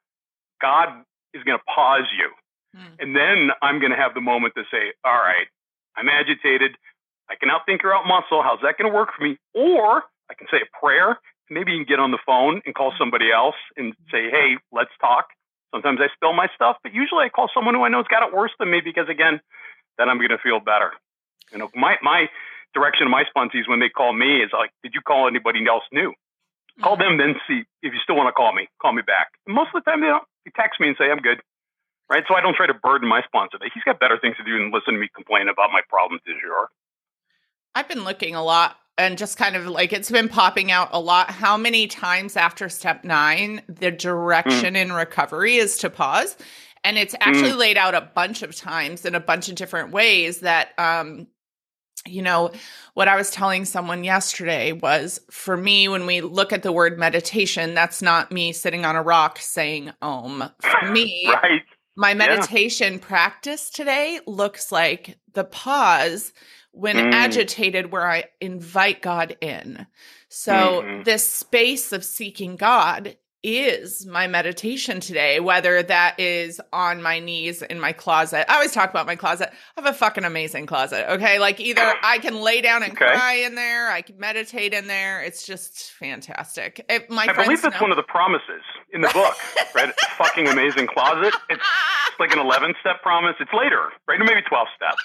[0.60, 0.88] God
[1.32, 2.28] is going to pause you."
[2.76, 2.94] Hmm.
[2.98, 5.48] And then I'm going to have the moment to say, "All right,
[5.96, 6.76] I'm agitated.
[7.30, 8.42] I can outthink or outmuscle.
[8.42, 9.38] How's that going to work for me?
[9.54, 11.18] Or I can say a prayer.
[11.50, 14.90] Maybe you can get on the phone and call somebody else and say, hey, let's
[15.00, 15.28] talk.
[15.72, 18.32] Sometimes I spill my stuff, but usually I call someone who I know's got it
[18.32, 19.40] worse than me because, again,
[19.98, 20.92] then I'm going to feel better.
[21.52, 22.28] You know, my, my
[22.72, 25.84] direction of my sponsees when they call me is like, did you call anybody else
[25.92, 26.12] new?
[26.82, 28.68] Call them, then see if you still want to call me.
[28.82, 29.28] Call me back.
[29.46, 30.24] And most of the time, they don't.
[30.44, 31.40] They text me and say, I'm good
[32.10, 32.24] right?
[32.28, 33.58] So I don't try to burden my sponsor.
[33.72, 36.32] He's got better things to do than listen to me complain about my problems du
[36.40, 36.68] jour.
[37.74, 41.00] I've been looking a lot and just kind of like it's been popping out a
[41.00, 41.30] lot.
[41.30, 44.82] How many times after step nine, the direction mm.
[44.82, 46.36] in recovery is to pause?
[46.84, 47.58] And it's actually mm.
[47.58, 51.26] laid out a bunch of times in a bunch of different ways that, um,
[52.06, 52.52] you know,
[52.92, 56.98] what I was telling someone yesterday was for me, when we look at the word
[56.98, 60.44] meditation, that's not me sitting on a rock saying om.
[60.60, 61.62] For me, right.
[61.96, 62.98] my meditation yeah.
[63.00, 66.32] practice today looks like the pause
[66.74, 67.12] when mm.
[67.12, 69.86] agitated where I invite God in.
[70.28, 71.02] So mm-hmm.
[71.04, 77.60] this space of seeking God is my meditation today, whether that is on my knees
[77.60, 78.50] in my closet.
[78.50, 79.50] I always talk about my closet.
[79.76, 81.12] I have a fucking amazing closet.
[81.12, 81.38] Okay.
[81.38, 83.04] Like either I can lay down and okay.
[83.04, 85.22] cry in there, I can meditate in there.
[85.22, 86.84] It's just fantastic.
[86.88, 87.82] It, my I believe that's know.
[87.82, 88.62] one of the promises
[88.94, 89.34] in the book,
[89.74, 89.90] right?
[89.90, 91.34] It's fucking amazing closet.
[91.50, 91.62] It's
[92.18, 93.34] like an 11 step promise.
[93.40, 94.18] It's later, right?
[94.18, 95.02] Or maybe 12 steps.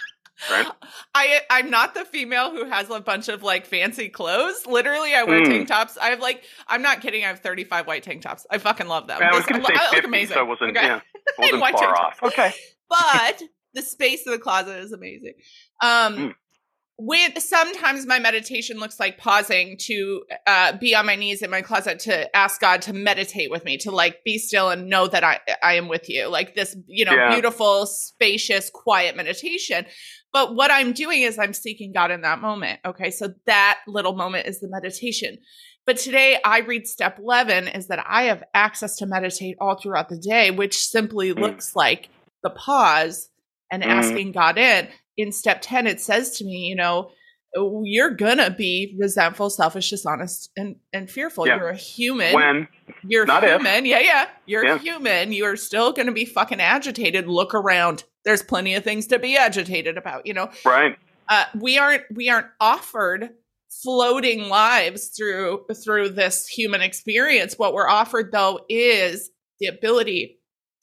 [0.50, 0.68] Right?
[1.14, 4.66] I I'm not the female who has a bunch of like fancy clothes.
[4.66, 5.46] Literally, I wear mm.
[5.46, 5.98] tank tops.
[5.98, 7.24] I have like I'm not kidding.
[7.24, 8.46] I have 35 white tank tops.
[8.50, 9.22] I fucking love them.
[9.22, 10.34] I was going to say 50, amazing.
[10.36, 10.88] so I wasn't okay.
[10.88, 11.00] yeah,
[11.40, 12.20] wasn't far off.
[12.24, 12.54] Okay,
[12.90, 13.42] but
[13.74, 15.34] the space of the closet is amazing.
[15.82, 16.34] Um, mm.
[16.98, 21.62] when sometimes my meditation looks like pausing to uh, be on my knees in my
[21.62, 25.24] closet to ask God to meditate with me, to like be still and know that
[25.24, 27.34] I I am with you, like this, you know, Yeah.
[27.34, 29.86] beautiful, spacious, quiet meditation.
[30.32, 32.80] But what I'm doing is I'm seeking God in that moment.
[32.86, 35.38] Okay, so that little moment is the meditation.
[35.86, 40.10] But today I read step 11 is that I have access to meditate all throughout
[40.10, 41.40] the day, which simply Mm.
[41.40, 42.10] looks like
[42.44, 43.30] the pause
[43.72, 43.88] and Mm.
[43.88, 44.88] asking God in
[45.18, 47.12] in step 10 it says to me you know
[47.84, 51.58] you're gonna be resentful selfish dishonest and, and fearful Yeah.
[51.58, 52.68] you're a human When
[53.04, 53.50] you're not if.
[53.60, 54.78] human yeah yeah you're Yeah.
[54.78, 59.36] human you're still gonna be fucking agitated look around there's plenty of things to be
[59.38, 60.50] agitated about you know?
[60.66, 60.98] Right?
[61.30, 63.30] uh, we aren't we aren't offered
[63.84, 67.56] floating lives through through this human experience.
[67.58, 69.30] What we're offered though is
[69.60, 70.38] the ability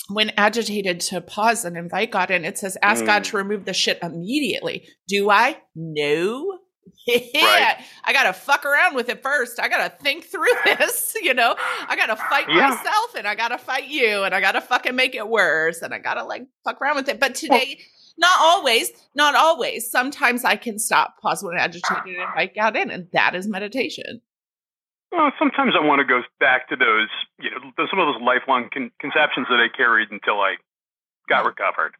[0.08, 2.44] when agitated to pause and invite god in.
[2.44, 3.30] It says ask god Mm.
[3.30, 4.86] to remove the shit immediately.
[5.08, 6.58] Do i no
[7.06, 7.76] yeah Right.
[8.04, 11.54] i gotta fuck around with it first i gotta think through this you know
[11.88, 12.68] i gotta fight Yeah.
[12.68, 15.98] myself and i gotta fight you and i gotta fucking make it worse and i
[15.98, 17.80] gotta like fuck around with it but today
[18.18, 19.90] not always, not always.
[19.90, 24.22] Sometimes I can stop, pause when agitated, and invite God in, and that is meditation.
[25.12, 27.58] Well, sometimes I want to go back to those, you know,
[27.90, 30.54] some of those lifelong con- conceptions that I carried until I
[31.28, 31.48] got Mm.
[31.48, 31.92] recovered,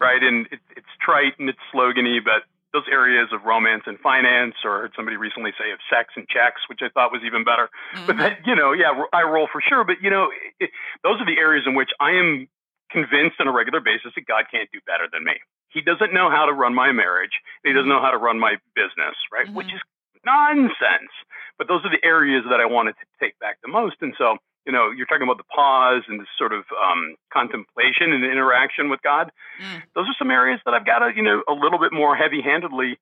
[0.00, 0.22] right?
[0.22, 4.76] And it, it's trite and it's slogany, but those areas of romance and finance, or
[4.76, 7.70] I heard somebody recently say of sex and checks, which I thought was even better.
[8.06, 8.18] But Mhm.
[8.18, 9.84] that, you know, yeah, I roll for sure.
[9.84, 10.70] But you know, it,
[11.02, 12.48] those are the areas in which I am
[12.90, 15.34] convinced on a regular basis that God can't do better than me.
[15.70, 17.40] He doesn't know how to run my marriage.
[17.62, 19.48] He doesn't know how to run my business, right?
[19.52, 19.76] Which Mhm.
[19.76, 19.82] is
[20.24, 21.12] nonsense.
[21.58, 23.96] But those are the areas that I wanted to take back the most.
[24.00, 28.12] And so, you know, you're talking about the pause and this sort of um, contemplation
[28.12, 29.32] and interaction with God.
[29.58, 29.82] Mm.
[29.94, 32.98] Those are some areas that I've got to, you know, a little bit more heavy-handedly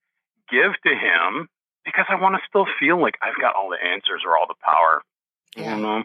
[0.48, 1.48] give to Him
[1.84, 4.54] because I want to still feel like I've got all the answers or all the
[4.62, 5.02] power.
[5.56, 5.70] Yeah.
[5.70, 6.04] don't know.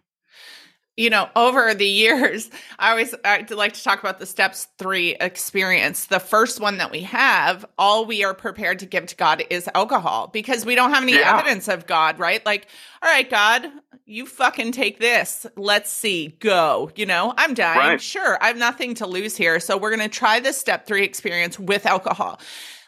[1.01, 5.15] You know, over the years, I always I like to talk about the steps three
[5.19, 6.05] experience.
[6.05, 9.67] The first one that we have, all we are prepared to give to God is
[9.73, 11.39] alcohol because we don't have any Yeah.
[11.39, 12.45] evidence of God, right?
[12.45, 12.67] Like,
[13.01, 13.67] all right, God,
[14.05, 15.47] you fucking take this.
[15.57, 16.91] Let's see, go.
[16.95, 17.79] You know, I'm dying.
[17.79, 18.01] Right.
[18.01, 19.59] Sure, I have nothing to lose here.
[19.59, 22.39] So we're going to try this step three experience with alcohol.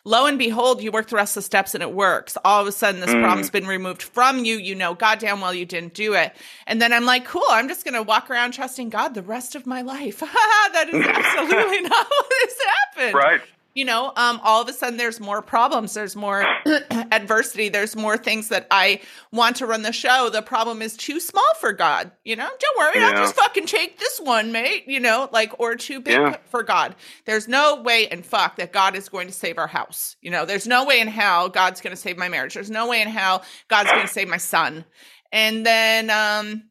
[0.05, 2.37] Lo and behold, you work the rest of the steps and it works.
[2.43, 3.23] All of a sudden, this Mm.
[3.23, 4.57] problem's been removed from you.
[4.57, 6.35] You know goddamn well you didn't do it.
[6.67, 9.55] And then I'm like, cool, I'm just going to walk around trusting God the rest
[9.55, 10.19] of my life.
[10.73, 12.55] that is absolutely not what has
[12.95, 13.13] happened.
[13.15, 13.41] Right.
[13.75, 16.45] You know, um, all of a sudden there's more problems, there's more
[16.91, 20.29] adversity, there's more things that I want to run the show.
[20.31, 22.11] The problem is too small for God.
[22.23, 24.83] You know, don't worry, I'll just fucking take this one, mate.
[24.87, 26.37] You know, like, or too big Yeah.
[26.45, 26.95] for God.
[27.25, 30.15] There's no way in fuck that God is going to save our house.
[30.21, 32.53] You know, there's no way in hell God's going to save my marriage.
[32.53, 34.85] There's no way in hell God's going to save my son.
[35.31, 36.63] And then, um,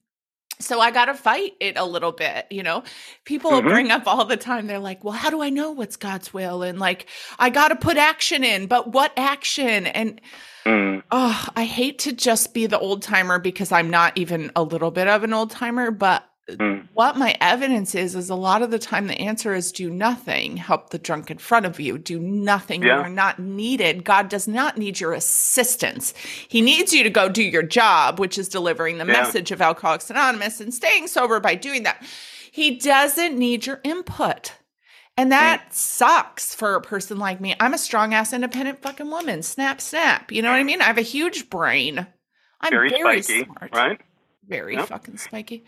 [0.59, 2.85] so I got to fight it a little bit, you know.
[3.25, 3.69] People Mhm.
[3.69, 4.67] bring up all the time.
[4.67, 7.07] They're like, "Well, how do I know what's God's will?" And like,
[7.39, 9.87] I got to put action in, but what action?
[9.87, 10.21] And
[10.65, 11.03] Mm.
[11.11, 14.91] oh, I hate to just be the old timer because I'm not even a little
[14.91, 16.25] bit of an old timer, but
[16.59, 16.89] Mm.
[16.95, 20.57] what my evidence is is a lot of the time the answer is do nothing.
[20.57, 21.99] Help the drunk in front of you.
[21.99, 22.83] Do nothing.
[22.83, 22.97] Yeah.
[22.99, 24.05] you are not needed.
[24.05, 26.15] God does not need your assistance.
[26.49, 29.13] He needs you to go do your job which is delivering the Yeah.
[29.13, 32.03] message of alcoholics anonymous and staying sober by doing that.
[32.51, 34.53] He doesn't need your input.
[35.17, 37.55] And that sucks for a person like me.
[37.61, 39.43] I'm a strong ass independent fucking woman.
[39.43, 40.33] Snap snap.
[40.33, 40.81] You know what i mean?
[40.81, 42.07] I have a huge brain.
[42.63, 43.71] I'm Very, very, spiky, smart.
[43.75, 44.01] right?
[44.47, 44.89] very Yep.
[44.89, 45.65] fucking spiky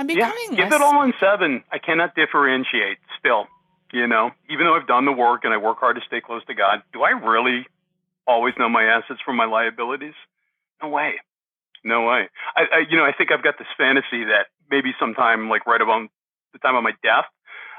[0.00, 1.62] i'm Yeah, becoming give less it all in seven.
[1.70, 3.46] I cannot differentiate still.
[3.92, 6.44] You know, even though I've done the work and I work hard to stay close
[6.46, 7.66] to God, do I really
[8.26, 10.14] always know my assets from my liabilities?
[10.80, 11.14] No way.
[11.84, 12.28] No way.
[12.56, 15.80] I, I you know, I think I've got this fantasy that maybe sometime, like right
[15.80, 16.08] about
[16.52, 17.24] the time of my death,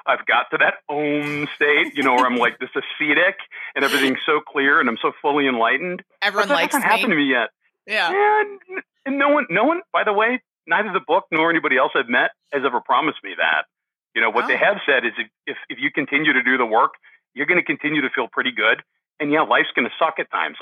[0.06, 3.38] I've got to that om state, you know, where I'm like this ascetic
[3.76, 6.04] and everything's so clear and I'm so fully enlightened.
[6.22, 7.50] everyone that likes hasn't me happened to me yet.
[7.88, 8.60] yeah And,
[9.06, 12.10] and no one, no one, by the way, neither the book nor anybody else I've
[12.10, 13.66] met has ever promised me that.
[14.14, 14.66] You know, what they Oh.
[14.66, 15.14] have said is
[15.48, 16.96] if, if, you continue to do the work,
[17.34, 18.84] you're going to continue to feel pretty good.
[19.20, 20.58] And yeah, life's going to suck at times.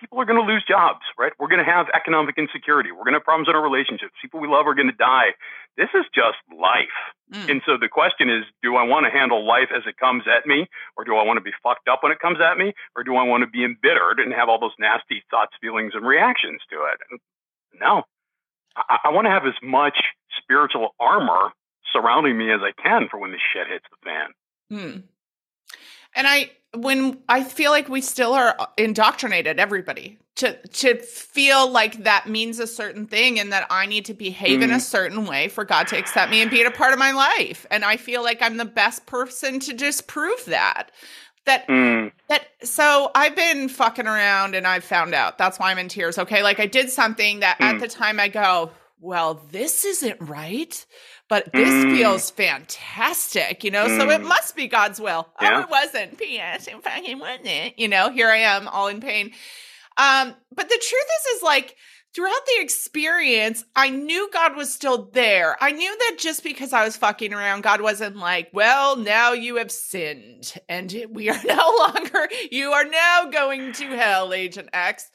[0.00, 1.32] People are going to lose jobs, right?
[1.38, 2.92] We're going to have economic insecurity.
[2.92, 4.14] We're going to have problems in our relationships.
[4.22, 5.34] People we love are going to die.
[5.76, 6.94] This is just life.
[7.34, 7.50] Mm.
[7.50, 10.46] And so the question is, do I want to handle life as it comes at
[10.46, 13.02] me, or do I want to be fucked up when it comes at me, or
[13.02, 16.62] do I want to be embittered and have all those nasty thoughts, feelings, and reactions
[16.70, 16.98] to it?
[17.10, 17.20] And
[17.80, 18.04] no,
[18.76, 19.98] I, I want to have as much
[20.42, 21.52] spiritual armor
[21.92, 24.28] surrounding me as I can for when this shit hits the fan.
[24.70, 25.00] Hmm.
[26.14, 32.04] And I when I feel like we still are indoctrinated everybody to to feel like
[32.04, 34.64] that means a certain thing and that I need to behave mm.
[34.64, 34.80] in a mm.
[34.80, 37.66] certain way for God to accept me and be a part of my life.
[37.70, 40.90] And I feel like I'm the best person to disprove that.
[41.48, 42.12] That mm.
[42.28, 45.38] that so I've been fucking around and I've found out.
[45.38, 46.18] That's why I'm in tears.
[46.18, 47.64] Okay, like I did something that mm.
[47.64, 50.86] at the time I go, well, this isn't right
[51.28, 51.96] but this mm.
[51.96, 53.86] feels fantastic, you know?
[53.86, 54.28] So it mm.
[54.28, 55.28] must be God's will.
[55.28, 55.58] Oh, yeah.
[55.58, 56.18] Oh, it wasn't.
[56.18, 56.66] P.S.
[56.66, 57.78] It fucking wasn't.
[57.78, 59.32] You know, here I am all in pain.
[59.98, 61.76] Um, but the truth is, is like
[62.14, 65.56] throughout the experience, I knew God was still there.
[65.60, 69.56] I knew that just because I was fucking around, God wasn't like, well, now you
[69.56, 75.10] have sinned and we are no longer, you are now going to hell, Agent X.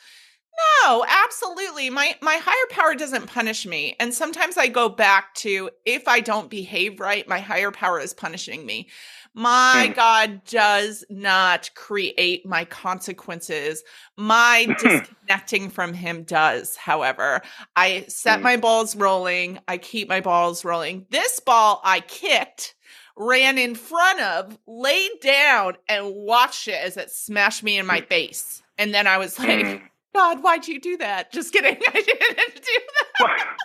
[0.83, 1.89] No, absolutely.
[1.89, 3.95] My my higher power doesn't punish me.
[3.99, 8.13] And sometimes I go back to if I don't behave right, my higher power is
[8.13, 8.89] punishing me.
[9.33, 9.93] My.
[9.95, 13.83] God does not create my consequences.
[14.17, 17.41] My disconnecting from him does, however.
[17.75, 18.43] I set mm.
[18.43, 19.59] my balls rolling.
[19.67, 21.05] I keep my balls rolling.
[21.09, 22.75] This ball I kicked,
[23.17, 28.01] ran in front of, laid down, and watched it as it smashed me in my
[28.01, 28.61] face.
[28.77, 29.81] And then I was like, mm
[30.13, 31.31] God, why'd you do that?
[31.31, 31.75] Just kidding.
[31.87, 32.79] I didn't do
[33.19, 33.55] that.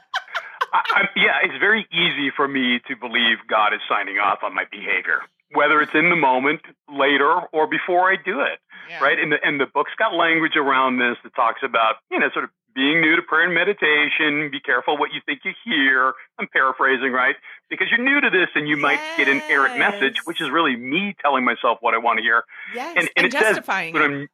[0.73, 4.55] I, I, yeah, it's very easy for me to believe God is signing off on
[4.55, 5.21] my behavior,
[5.53, 8.59] whether it's in the moment, later, or before I do it.
[8.89, 9.03] Yeah.
[9.03, 9.19] Right?
[9.19, 12.45] And the, and the book's got language around this that talks about, you know, sort
[12.45, 14.51] of being new to prayer and meditation.
[14.51, 16.13] Be careful what you think you hear.
[16.39, 17.37] I'm paraphrasing, right?
[17.69, 18.83] Because you're new to this and you yes.
[18.83, 22.23] might get an errant message, which is really me telling myself what I want to
[22.23, 22.45] hear.
[22.75, 22.95] Yes.
[22.97, 24.31] And, and, and it justifying says, it.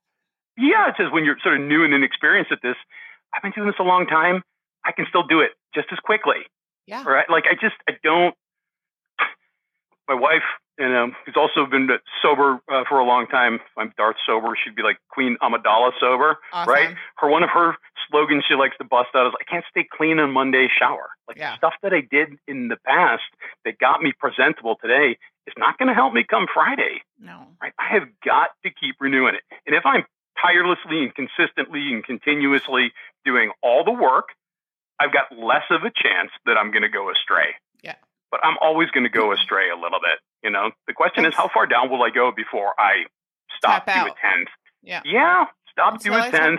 [0.57, 2.77] Yeah, it says when you're sort of new and inexperienced at this,
[3.35, 4.43] I've been doing this a long time.
[4.85, 6.47] I can still do it just as quickly.
[6.87, 7.03] Yeah.
[7.05, 7.29] Right.
[7.29, 8.35] Like I just I don't.
[10.07, 10.45] My wife,
[10.79, 11.89] you know, who's also been
[12.23, 13.61] sober uh, for a long time.
[13.77, 14.57] I'm Darth sober.
[14.63, 16.73] She'd be like Queen Amidala sober, awesome.
[16.73, 16.97] right?
[17.17, 17.77] Her one of her
[18.09, 21.37] slogans she likes to bust out is "I can't stay clean on Monday shower." Like
[21.37, 21.57] yeah.
[21.57, 23.23] stuff that I did in the past
[23.65, 27.03] that got me presentable today is not going to help me come Friday.
[27.21, 27.47] No.
[27.63, 27.73] Right.
[27.79, 29.43] I have got to keep renewing it.
[29.67, 30.05] And if I'm
[30.41, 32.93] tirelessly and consistently and continuously
[33.25, 34.31] doing all the work,
[35.01, 37.55] I've got less of a chance that I'm going to go astray.
[37.83, 37.97] Yeah.
[38.35, 40.19] But I'm always going to go astray a little bit.
[40.43, 43.05] You know, the question is, how far down will I go before I
[43.57, 44.49] stop to attend?
[44.83, 45.03] Yeah.
[45.05, 45.45] Yeah.
[45.71, 46.59] Stop to attend.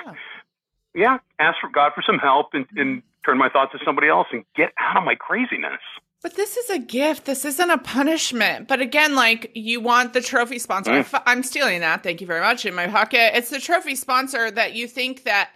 [0.94, 1.18] Yeah.
[1.38, 4.46] Ask for God for some help and, and turn my thoughts to somebody else and
[4.56, 5.82] get out of my craziness.
[6.22, 7.26] But this is a gift.
[7.26, 8.70] This isn't a punishment.
[8.70, 10.92] But again, like you want the trophy sponsor.
[10.92, 11.24] Mm.
[11.26, 12.04] I'm stealing that.
[12.04, 13.36] Thank you very much in my pocket.
[13.36, 15.50] It's the trophy sponsor that you think that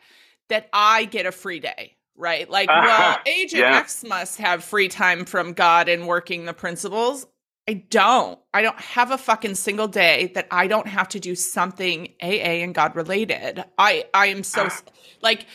[0.49, 2.49] that I get a free day, right?
[2.49, 3.77] Like, uh, well, Agent yeah.
[3.77, 7.25] X must have free time from God and working the principles.
[7.67, 8.39] I don't.
[8.53, 12.61] I don't have a fucking single day that I don't have to do something AA
[12.63, 13.63] and God related.
[13.77, 14.67] I I am so
[15.21, 15.45] like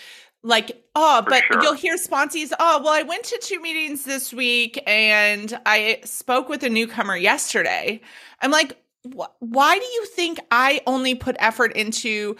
[0.44, 1.62] like oh For but sure.
[1.62, 6.50] you'll hear sponsees oh well i went to two meetings this week and i spoke
[6.50, 7.98] with a newcomer yesterday
[8.42, 8.76] i'm like
[9.16, 12.36] wh- why do you think i only put effort into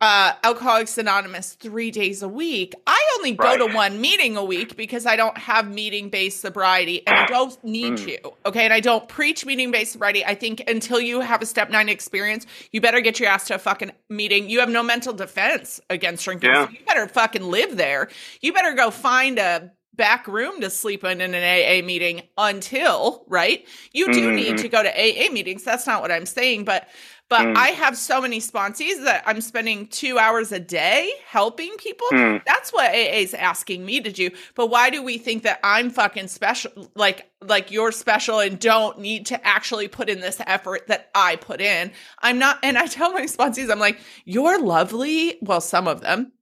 [0.00, 2.74] uh, Alcoholics Anonymous three days a week.
[2.86, 7.06] I only go to one meeting a week because I don't have meeting based sobriety
[7.06, 8.04] and I don't need mm.
[8.06, 8.32] to.
[8.46, 8.64] Okay.
[8.64, 10.24] And I don't preach meeting based sobriety.
[10.24, 13.54] I think until you have a step nine experience, you better get your ass to
[13.54, 14.50] a fucking meeting.
[14.50, 16.50] You have no mental defense against drinking.
[16.50, 16.66] Yeah.
[16.66, 18.08] So you better fucking live there.
[18.40, 23.24] You better go find a back room to sleep in in an AA meeting until,
[23.28, 23.66] right?
[23.92, 24.34] You do mm-hmm.
[24.34, 25.62] need to go to AA meetings.
[25.62, 26.88] That's not what I'm saying, but
[27.30, 27.56] but mm.
[27.56, 32.08] I have so many sponsees that I'm spending two hours a day helping people.
[32.12, 32.44] Mm.
[32.44, 34.30] That's what AA is asking me to do.
[34.56, 38.98] But why do we think that I'm fucking special, like like you're special and don't
[38.98, 41.92] need to actually put in this effort that I put in?
[42.20, 42.58] I'm not.
[42.64, 45.38] And I tell my sponsees, I'm like, you're lovely.
[45.40, 46.32] Well, some of them.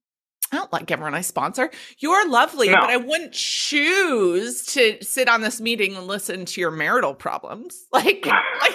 [0.51, 1.71] I don't like everyone I sponsor.
[1.99, 2.77] You're lovely, no.
[2.81, 7.85] but I wouldn't choose to sit on this meeting and listen to your marital problems.
[7.93, 8.25] Like,
[8.61, 8.75] like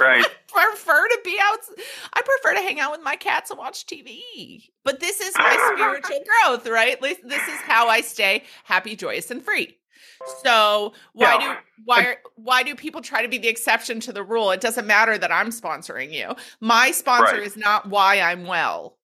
[0.00, 0.24] right.
[0.54, 1.58] I prefer to be out.
[2.12, 4.20] I prefer to hang out with my cats and watch TV.
[4.84, 7.00] But this is my spiritual growth, right?
[7.00, 9.78] This is how I stay happy, joyous, and free.
[10.42, 14.50] So why do why why do people try to be the exception to the rule?
[14.50, 16.34] It doesn't matter that I'm sponsoring you.
[16.60, 17.42] My sponsor right.
[17.42, 18.96] is not why I'm well.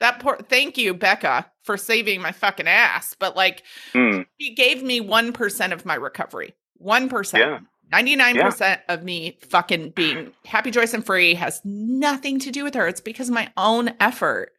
[0.00, 3.16] That poor thank you, Becca, for saving my fucking ass.
[3.18, 4.26] But like mm.
[4.40, 6.54] she gave me one percent of my recovery.
[6.76, 7.44] One percent.
[7.44, 7.58] Yeah.
[7.92, 8.80] 99% yeah.
[8.88, 12.86] of me fucking being happy, joyous, and free has nothing to do with her.
[12.86, 14.52] It's because of my own effort.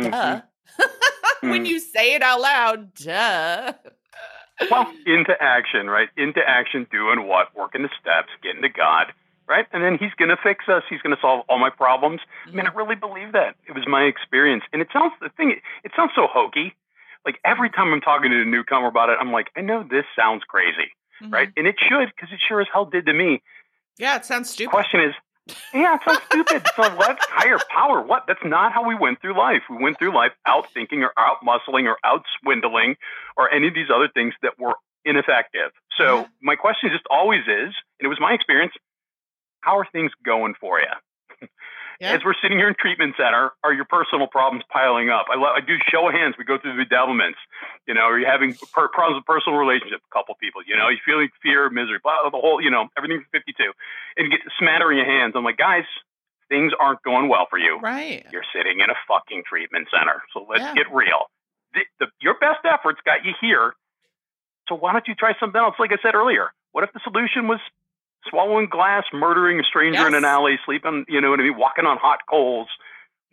[0.00, 0.10] Mm-hmm.
[0.10, 0.42] Duh.
[1.40, 1.68] when mm.
[1.68, 3.72] you say it out loud, duh.
[4.70, 6.08] well, into action, right?
[6.16, 7.54] Into action, doing what?
[7.56, 9.12] Working the steps, getting to God,
[9.48, 9.66] right?
[9.72, 10.82] And then he's going to fix us.
[10.88, 12.20] He's going to solve all my problems.
[12.46, 12.78] I mean, I Mm-hmm.
[12.78, 13.56] really believe that.
[13.68, 15.56] It was my experience, and it sounds the thing.
[15.84, 16.74] It sounds so hokey.
[17.24, 20.04] Like every time I'm talking to a newcomer about it, I'm like, I know this
[20.14, 21.32] sounds crazy, Mhm.
[21.32, 21.52] right?
[21.56, 23.42] And it should, because it sure as hell did to me.
[23.98, 24.70] Yeah, it sounds stupid.
[24.70, 25.14] Question is,
[25.72, 26.66] yeah, it sounds stupid.
[26.76, 27.18] So what?
[27.30, 28.02] Higher power?
[28.02, 28.24] What?
[28.26, 29.62] That's not how we went through life.
[29.70, 32.96] We went through life out thinking or out muscling or out swindling
[33.36, 34.74] or any of these other things that were
[35.04, 35.70] ineffective.
[35.96, 36.26] So Yeah.
[36.42, 38.74] my question just always is, and it was my experience,
[39.60, 40.86] how are things going for you?
[42.00, 42.12] Yeah.
[42.12, 45.26] As we're sitting here in treatment center, are your personal problems piling up?
[45.32, 46.34] I, lo- I do show of hands.
[46.38, 47.40] We go through the bedevilments.
[47.88, 50.04] You know, are you having per- problems with personal relationships?
[50.04, 50.60] A couple people.
[50.66, 52.60] You know, you feeling fear, misery, blah, the whole.
[52.60, 53.72] You know, everything from 52,
[54.16, 55.32] and you get smattering of hands.
[55.36, 55.84] I'm like, guys,
[56.48, 57.78] things aren't going well for you.
[57.80, 58.24] Right.
[58.30, 60.22] You're sitting in a fucking treatment center.
[60.34, 60.74] So let's Yeah.
[60.74, 61.26] get real.
[61.74, 63.74] The, the, your best efforts got you here.
[64.68, 65.74] So why don't you try something else?
[65.78, 67.60] Like I said earlier, what if the solution was
[68.28, 71.86] swallowing glass, murdering a stranger in an alley, sleeping, you know what I mean, walking
[71.86, 72.68] on hot coals?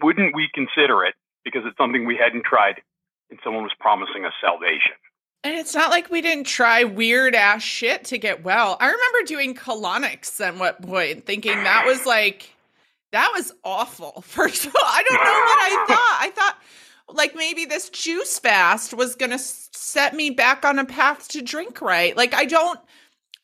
[0.02, 2.82] Wouldn't we consider it because it's something we hadn't tried
[3.30, 4.96] and someone was promising us salvation?
[5.44, 8.78] And it's not like we didn't try weird ass shit to get well.
[8.80, 12.56] I remember doing colonics at what point, thinking that was like
[13.12, 14.22] that was awful.
[14.26, 16.18] First of all, I don't know what I thought.
[16.22, 16.58] I thought
[17.10, 21.82] like maybe this juice fast was gonna set me back on a path to drink
[21.82, 22.16] right.
[22.16, 22.80] Like I don't.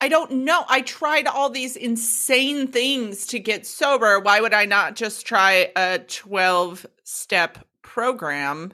[0.01, 0.63] I don't know.
[0.67, 4.19] I tried all these insane things to get sober.
[4.19, 8.71] Why would I not just try a 12 step program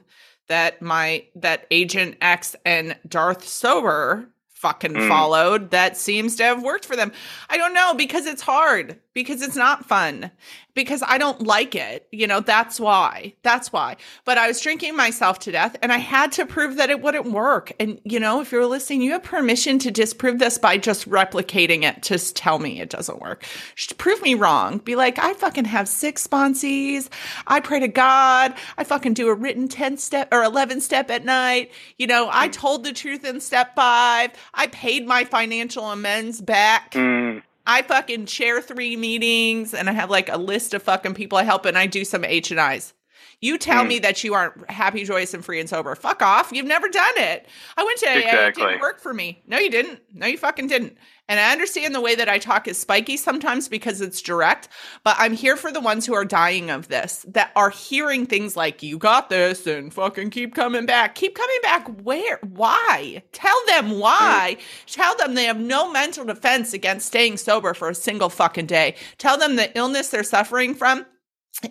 [0.48, 5.08] that my that Agent X and Darth Sober fucking Mm.
[5.08, 7.12] followed that seems to have worked for them.
[7.50, 10.30] I don't know because it's hard, because it's not fun,
[10.74, 12.06] because I don't like it.
[12.12, 13.32] You know, that's why.
[13.42, 13.96] That's why.
[14.26, 17.32] But I was drinking myself to death and I had to prove that it wouldn't
[17.32, 17.72] work.
[17.80, 21.82] And, you know, if you're listening, you have permission to disprove this by just replicating
[21.82, 22.02] it.
[22.02, 23.46] Just tell me it doesn't work.
[23.74, 24.78] Just prove me wrong.
[24.84, 27.08] Be like, I fucking have six sponsees.
[27.46, 28.54] I pray to God.
[28.76, 31.72] I fucking do a written 10 step or 11 step at night.
[31.96, 34.32] You know, I told the truth in step five.
[34.52, 36.92] I paid my financial amends back.
[36.92, 41.36] Mm, I fucking chair three meetings and I have like a list of fucking people
[41.36, 42.94] I help and I do some H and I's.
[43.42, 43.88] You tell Hmm.
[43.88, 45.94] me that you aren't happy, joyous, and free and sober.
[45.94, 46.50] Fuck off.
[46.52, 47.46] You've never done it.
[47.76, 48.46] I went to AA.
[48.46, 49.42] It didn't work for me.
[49.46, 50.00] No, you didn't.
[50.14, 50.96] No, you fucking didn't.
[51.28, 54.68] And I understand the way that I talk is spiky sometimes because it's direct,
[55.04, 58.56] but I'm here for the ones who are dying of this, that are hearing things
[58.56, 61.14] like, you got this and fucking keep coming back.
[61.16, 62.38] Keep coming back where?
[62.42, 63.22] Why?
[63.32, 64.56] Tell them why.
[64.86, 68.94] Tell them they have no mental defense against staying sober for a single fucking day.
[69.18, 71.04] Tell them the illness they're suffering from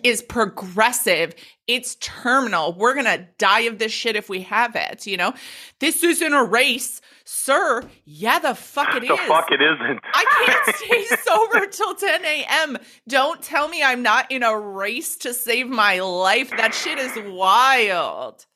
[0.02, 1.34] is progressive.
[1.66, 2.72] It's terminal.
[2.72, 5.06] We're going to die of this shit if we have it.
[5.06, 5.34] You know,
[5.80, 7.82] this isn't a race, sir.
[8.04, 9.08] Yeah, the fuck it is.
[9.08, 10.00] the fuck it isn't.
[10.14, 12.78] I can't stay sober till 10 a.m.
[13.08, 16.50] Don't tell me I'm not in a race to save my life.
[16.50, 18.46] That shit is wild.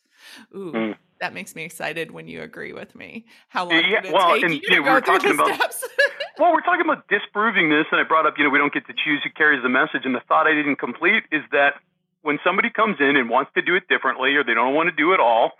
[0.55, 0.96] Ooh, Mm.
[1.20, 3.27] that makes me excited when you agree with me.
[3.49, 5.01] How long Yeah, did it well, take and, you you to know, we go were
[5.01, 5.88] through talking the about- steps?
[6.38, 8.87] Well, we're talking about disproving this, and I brought up, you know, we don't get
[8.87, 10.07] to choose who carries the message.
[10.07, 11.75] And the thought I didn't complete is that
[12.23, 14.95] when somebody comes in and wants to do it differently, or they don't want to
[14.95, 15.53] do it all,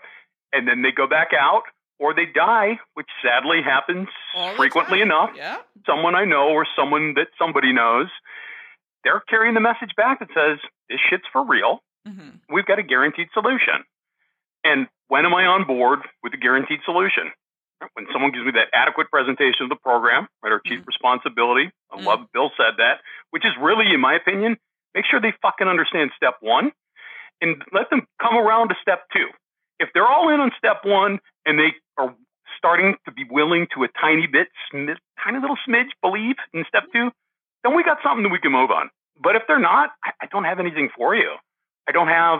[0.53, 1.63] and then they go back out,
[1.99, 5.57] or they die, which sadly happens All frequently enough, Yeah.
[5.85, 8.09] someone I know or someone that somebody knows,
[9.03, 11.83] they're carrying the message back that says, this shit's for real.
[12.05, 13.83] hmm We've got a guaranteed solution.
[14.63, 17.31] And when am I on board with a guaranteed solution?
[17.93, 20.85] When someone gives me that adequate presentation of the program, right, our chief Mhm.
[20.87, 22.05] responsibility, I Mhm.
[22.05, 24.57] love Bill said that, which is really, in my opinion,
[24.95, 26.71] make sure they fucking understand step one
[27.41, 29.27] and let them come around to step two.
[29.79, 32.13] If they're all in on step one and they are
[32.57, 37.09] starting to be willing to a tiny bit, tiny little smidge believe in step two,
[37.63, 38.89] then we got something that we can move on.
[39.21, 41.35] But if they're not, I, I don't have anything for you.
[41.87, 42.39] I don't have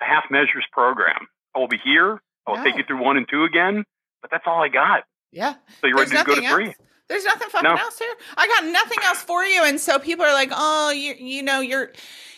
[0.00, 1.26] a half measures program.
[1.54, 2.20] I will be here.
[2.46, 3.84] I will take you through one and two again,
[4.20, 5.04] but that's all I got.
[5.32, 5.54] Yeah.
[5.80, 6.74] So you're There's ready to go to nothing three.
[7.08, 7.76] There's nothing fucking No.
[7.76, 8.14] else here.
[8.36, 9.62] I got nothing else for you.
[9.64, 11.92] And so people are like, oh, you you know, you're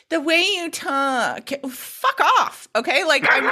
[0.08, 1.50] the way you talk.
[1.68, 2.68] Fuck off.
[2.76, 3.04] Okay.
[3.04, 3.44] Like I'm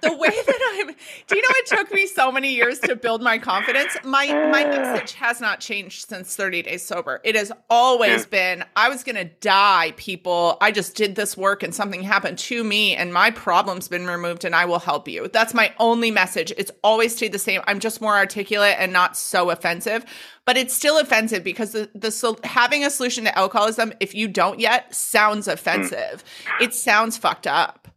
[0.00, 0.94] the way that I'm
[1.26, 3.96] do you know it took me so many years to build my confidence?
[4.04, 7.20] My my message has not changed since 30 days sober.
[7.24, 10.56] It has always been I was gonna die, people.
[10.60, 14.44] I just did this work and something happened to me and my problem's been removed
[14.44, 15.28] and I will help you.
[15.28, 16.52] That's my only message.
[16.56, 17.60] It's always stayed the same.
[17.66, 20.04] I'm just more articulate and not so offensive.
[20.46, 24.60] But it's still offensive because the, the having a solution to alcoholism, if you don't
[24.60, 25.60] yet, sounds Mm.
[25.60, 26.24] offensive.
[26.60, 27.88] It sounds fucked up.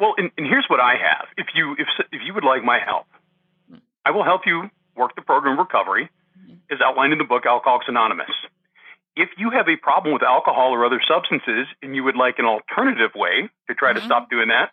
[0.00, 1.28] Well, and, and here's what I have.
[1.36, 3.06] If you if if you would like my help,
[3.72, 3.80] mm.
[4.04, 6.54] I will help you work the program recovery, mm-hmm.
[6.72, 8.30] as outlined in the book Alcoholics Anonymous.
[9.16, 12.44] if you have a problem with alcohol or other substances and you would like an
[12.44, 13.94] alternative way to try Mhm.
[13.94, 14.06] to mm-hmm.
[14.08, 14.72] stop doing that,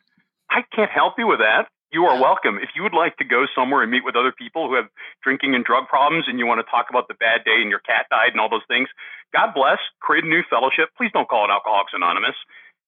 [0.49, 1.69] I can't help you with that.
[1.91, 2.57] You are welcome.
[2.61, 4.85] If you would like to go somewhere and meet with other people who have
[5.23, 7.79] drinking and drug problems and you want to talk about the bad day and your
[7.79, 8.87] cat died and all those things,
[9.33, 10.89] God bless, create a new fellowship.
[10.97, 12.35] Please don't call it Alcoholics Anonymous.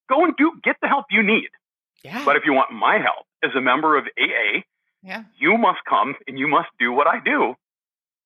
[0.08, 1.48] Go and do get the help you need.
[2.02, 2.24] Yeah.
[2.24, 4.64] But if you want my help as a member of AA,
[5.02, 5.24] yeah.
[5.36, 7.54] you must come and you must do what I do,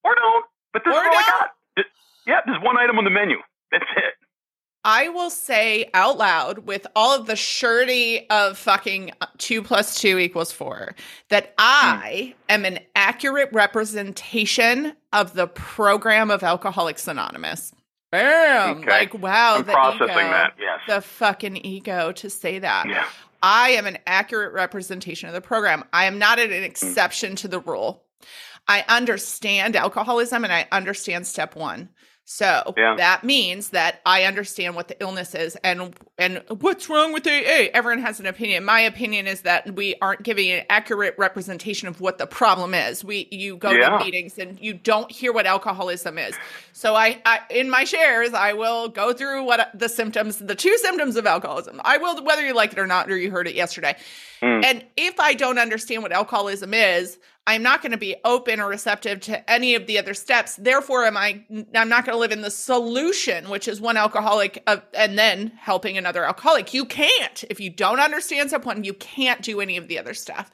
[0.04, 0.44] or don't.
[0.72, 1.40] But this Or is all I don't.
[1.76, 1.86] got.
[2.26, 3.38] Yeah, there's one item on the menu.
[3.72, 4.14] That's it.
[4.90, 10.18] I will say out loud with all of the surety of fucking two plus two
[10.18, 10.94] equals four
[11.28, 11.52] that hmm.
[11.58, 17.74] I am an accurate representation of the program of Alcoholics Anonymous.
[18.10, 18.78] Bam!
[18.78, 18.88] Okay.
[18.88, 20.54] Like, wow, I'm the processing ego, that.
[20.58, 20.80] Yes.
[20.88, 22.88] The fucking ego to say that.
[22.88, 23.04] yeah.
[23.42, 25.84] I am an accurate representation of the program.
[25.92, 28.04] I am not an exception to the rule.
[28.66, 31.90] I understand alcoholism and I understand step one.
[32.30, 32.94] So Yeah.
[32.98, 37.70] that means that I understand what the illness is and and what's wrong with AA.
[37.72, 38.66] Everyone has an opinion.
[38.66, 43.02] My opinion is that we aren't giving an accurate representation of what the problem is.
[43.02, 43.96] We you go Yeah.
[43.96, 46.34] to meetings and you don't hear what alcoholism is.
[46.74, 50.76] So I, I in my shares I will go through what the symptoms, the two
[50.76, 51.80] symptoms of alcoholism.
[51.82, 53.96] I will whether you like it or not or you heard it yesterday.
[54.42, 54.64] Mm.
[54.66, 57.18] And if I don't understand what alcoholism is,
[57.48, 60.56] I'm not going to be open or receptive to any of the other steps.
[60.56, 61.42] Therefore, am I?
[61.74, 65.52] I'm not going to live in the solution, which is one alcoholic uh, and then
[65.58, 66.74] helping another alcoholic.
[66.74, 68.84] You can't if you don't understand someone.
[68.84, 70.50] You can't do any of the other stuff.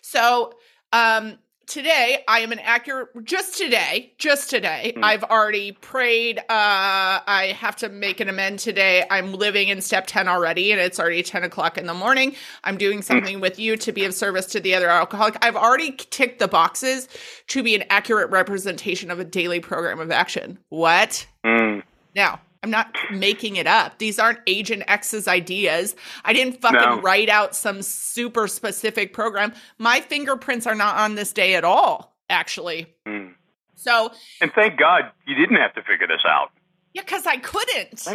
[0.00, 0.54] So,
[0.90, 1.38] um,
[1.68, 3.08] today I am an accurate.
[3.24, 5.04] Just today, just today, Hmm.
[5.04, 6.38] I've already prayed.
[6.38, 9.04] Uh, I have to make an amend today.
[9.10, 12.34] I'm living in step ten already, and it's already ten o'clock in the morning.
[12.64, 15.36] I'm doing something with you to be of service to the other alcoholic.
[15.42, 17.08] I've already ticked the boxes
[17.48, 20.58] to be an accurate representation of a daily program of action.
[20.70, 21.26] What?
[21.44, 21.82] Mm.
[22.14, 23.98] Now, I'm not making it up.
[23.98, 25.94] These aren't Agent X's ideas.
[26.24, 27.00] I didn't fucking No.
[27.00, 29.52] write out some super specific program.
[29.78, 32.92] My fingerprints are not on this day at all, actually.
[33.06, 33.34] Mm.
[33.76, 36.50] So, And thank God you didn't have to figure this out.
[36.94, 38.06] yeah, because I couldn't.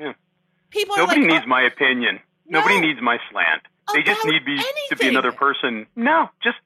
[0.00, 0.12] Yeah.
[0.70, 2.20] People Nobody like, needs "Oh, my opinion.
[2.46, 3.62] Nobody needs my slant.
[3.94, 5.86] They just need me to be another person.
[5.96, 6.56] No, just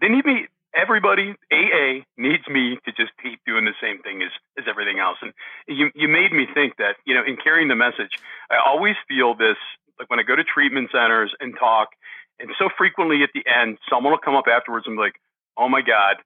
[0.00, 0.46] they need me.
[0.74, 5.18] Everybody, AA needs me to just keep doing the same thing as, as everything else.
[5.20, 5.32] And
[5.68, 8.18] you you made me think that you know in carrying the message,
[8.50, 9.56] I always feel this
[9.98, 11.90] like when I go to treatment centers and talk,
[12.40, 15.20] and so frequently at the end, someone will come up afterwards and be like,
[15.56, 16.16] "Oh my God."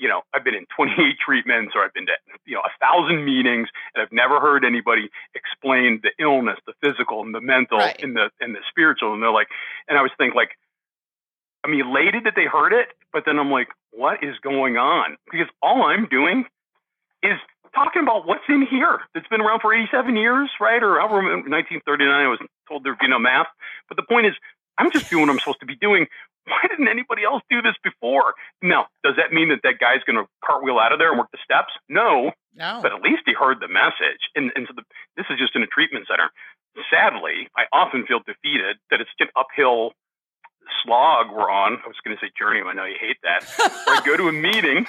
[0.00, 2.12] You know, I've been in 28 treatments, or I've been to
[2.46, 7.22] you know a thousand meetings, and I've never heard anybody explain the illness, the physical,
[7.22, 7.96] and the mental, Right.
[8.00, 9.14] and the and the spiritual.
[9.14, 9.48] And they're like,
[9.88, 10.50] and I was thinking like,
[11.64, 15.16] I'm elated that they heard it, but then I'm like, what is going on?
[15.30, 16.44] Because all I'm doing
[17.22, 17.38] is
[17.74, 20.82] talking about what's in here that's been around for 87 years, right?
[20.82, 22.38] Or however, in 1939, I was
[22.68, 23.48] told there'd be no math.
[23.88, 24.34] But the point is,
[24.78, 26.06] I'm just doing what I'm supposed to be doing.
[26.46, 28.34] Why didn't anybody else do this before?
[28.62, 31.28] Now, does that mean that that guy's going to cartwheel out of there and work
[31.30, 31.74] the steps?
[31.88, 32.80] No, no.
[32.80, 34.30] but at least he heard the message.
[34.34, 34.86] And, and so the,
[35.16, 36.30] this is just in a treatment center.
[36.88, 39.92] Sadly, I often feel defeated that it's an uphill
[40.82, 41.78] slog we're on.
[41.84, 42.60] I was going to say journey.
[42.64, 43.44] I know you hate that.
[43.86, 44.86] I go to a meeting,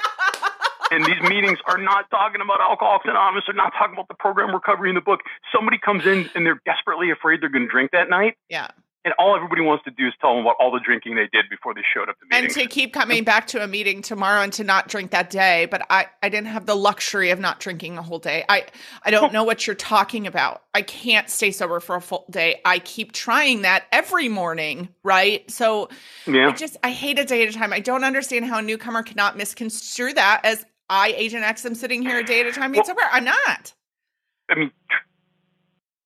[0.92, 3.44] and these meetings are not talking about Alcoholics Anonymous.
[3.48, 5.22] They're not talking about the program recovery in the book.
[5.54, 8.36] Somebody comes in and they're desperately afraid they're going to drink that night.
[8.50, 8.68] yeah.
[9.06, 11.46] And all everybody wants to do is tell them about all the drinking they did
[11.50, 12.46] before they showed up to meeting.
[12.46, 15.68] And to keep coming back to a meeting tomorrow and to not drink that day,
[15.72, 18.44] but I, I didn't have the luxury of not drinking the whole day.
[18.50, 18.66] I,
[19.04, 20.64] I don't know what you're talking about.
[20.74, 22.60] I can't stay sober for a full day.
[22.66, 25.50] I keep trying that every morning, right?
[25.50, 25.88] So
[26.28, 26.50] yeah.
[26.50, 27.72] I just I hate a day at a time.
[27.72, 32.02] I don't understand how a newcomer cannot misconstrue that as I, Agent X, am sitting
[32.02, 33.08] here a day at a time being Well- sober.
[33.12, 33.74] I'm not.
[34.50, 34.72] I mean,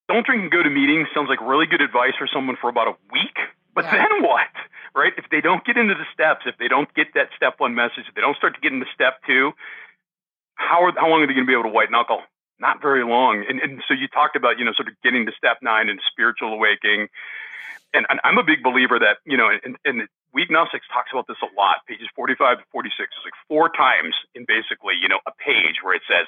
[0.08, 2.88] don't drink and go to meetings sounds like really good advice for someone for about
[2.88, 3.38] a week.
[3.74, 4.06] But Yeah.
[4.06, 4.48] then what?
[4.96, 5.14] Right?
[5.18, 8.06] If they don't get into the steps, if they don't get that step one message,
[8.08, 9.54] if they don't start to get into step two,
[10.56, 12.22] how are, how long are they going to be able to white knuckle?
[12.60, 13.44] Not very long.
[13.50, 16.00] And, and so you talked about, you know, sort of getting to step nine and
[16.12, 17.08] spiritual awakening.
[17.94, 21.26] And, and I'm a big believer that, you know, and, and We Agnostics talks about
[21.28, 22.94] this a lot, pages 45 to 46.
[23.02, 26.28] It's like four times in basically, you know, a page where it says,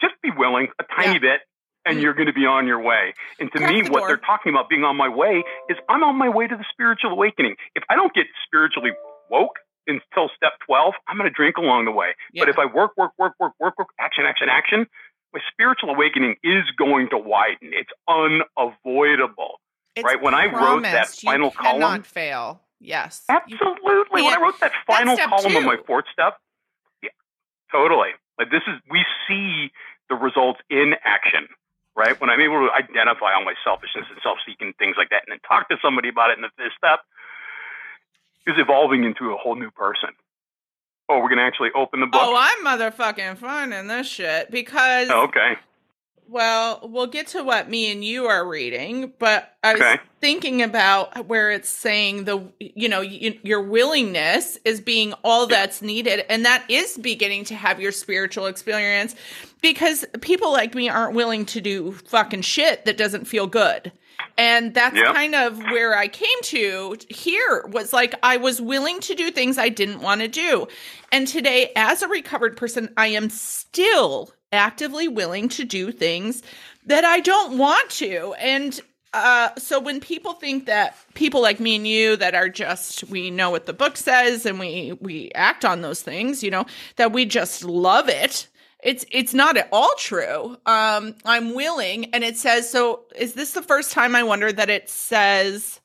[0.00, 1.38] just be willing a tiny Yeah.
[1.38, 1.40] bit
[1.84, 3.14] and you're going to be on your way.
[3.38, 4.08] And to Crack me, the what door.
[4.08, 7.10] they're talking about being on my way is I'm on my way to the spiritual
[7.10, 7.56] awakening.
[7.74, 8.90] If I don't get spiritually
[9.30, 9.56] woke
[9.86, 12.14] until step 12, I'm going to drink along the way.
[12.32, 12.42] Yeah.
[12.42, 14.86] But if I work, work, work, work, work, work, action, action, action,
[15.32, 17.72] my spiritual awakening is going to widen.
[17.72, 19.60] It's unavoidable.
[19.96, 21.22] It's right, when I wrote that promised.
[21.22, 22.60] You final column- cannot fail.
[22.80, 23.22] Yes.
[23.28, 24.22] Absolutely.
[24.22, 26.38] when I wrote that final column on my fourth step,
[27.02, 27.10] yeah,
[27.70, 28.08] totally.
[28.38, 29.70] Like this is we see
[30.08, 31.46] the results in action,
[31.96, 32.18] right?
[32.20, 35.40] When I'm able to identify all my selfishness and self-seeking things like that, and then
[35.46, 37.00] talk to somebody about it in the fifth step,
[38.46, 40.10] is evolving into a whole new person.
[41.08, 42.22] Oh, we're gonna actually open the book.
[42.22, 45.56] Oh, I'm motherfucking finding this shit because Oh, okay.
[46.32, 50.00] Well, we'll get to what me and you are reading, but I was Okay.
[50.22, 55.82] thinking about where it's saying the you know y- your willingness is being all that's
[55.82, 59.14] needed, and that is beginning to have your spiritual experience,
[59.60, 63.92] because people like me aren't willing to do fucking shit that doesn't feel good.
[64.38, 65.14] And that's Yep.
[65.14, 69.58] kind of where I came to here was like I was willing to do things
[69.58, 70.66] I didn't want to do.
[71.12, 76.42] And today, as a recovered person, I am still actively willing to do things
[76.86, 78.34] that I don't want to.
[78.38, 78.78] And
[79.14, 83.30] uh, so when people think that people like me and you that are just we
[83.30, 86.64] know what the book says and we we act on those things, you know,
[86.96, 88.48] that we just love it.
[88.82, 90.56] It's it's not at all true.
[90.66, 93.04] Um, I'm willing, and it says so.
[93.14, 95.80] Is this the first time I wonder that it says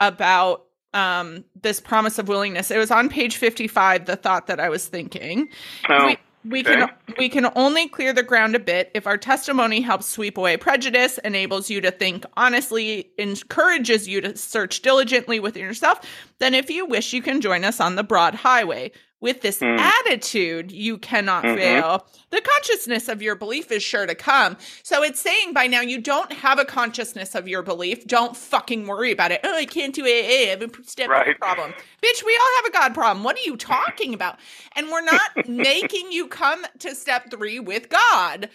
[0.00, 0.64] about
[0.94, 2.70] um this promise of willingness?
[2.70, 4.06] It was on page 55.
[4.06, 5.48] The thought that I was thinking.
[5.88, 6.76] Oh, we, we okay.
[6.76, 10.56] can we can only clear the ground a bit if our testimony helps sweep away
[10.56, 16.00] prejudice, enables you to think honestly, encourages you to search diligently within yourself.
[16.38, 18.92] Then, if you wish, you can join us on the broad highway.
[19.20, 19.78] With this Hmm.
[19.78, 21.54] attitude, you cannot Mhm.
[21.56, 22.06] fail.
[22.30, 24.56] The consciousness of your belief is sure to come.
[24.82, 28.06] So it's saying by now you don't have a consciousness of your belief.
[28.06, 29.40] Don't fucking worry about it.
[29.44, 30.24] Oh, I can't do it.
[30.24, 31.38] I have a step Right.
[31.38, 31.74] problem.
[32.02, 33.22] Bitch, we all have a God problem.
[33.22, 34.38] What are you talking about?
[34.74, 38.48] And we're not making you come to step three with God.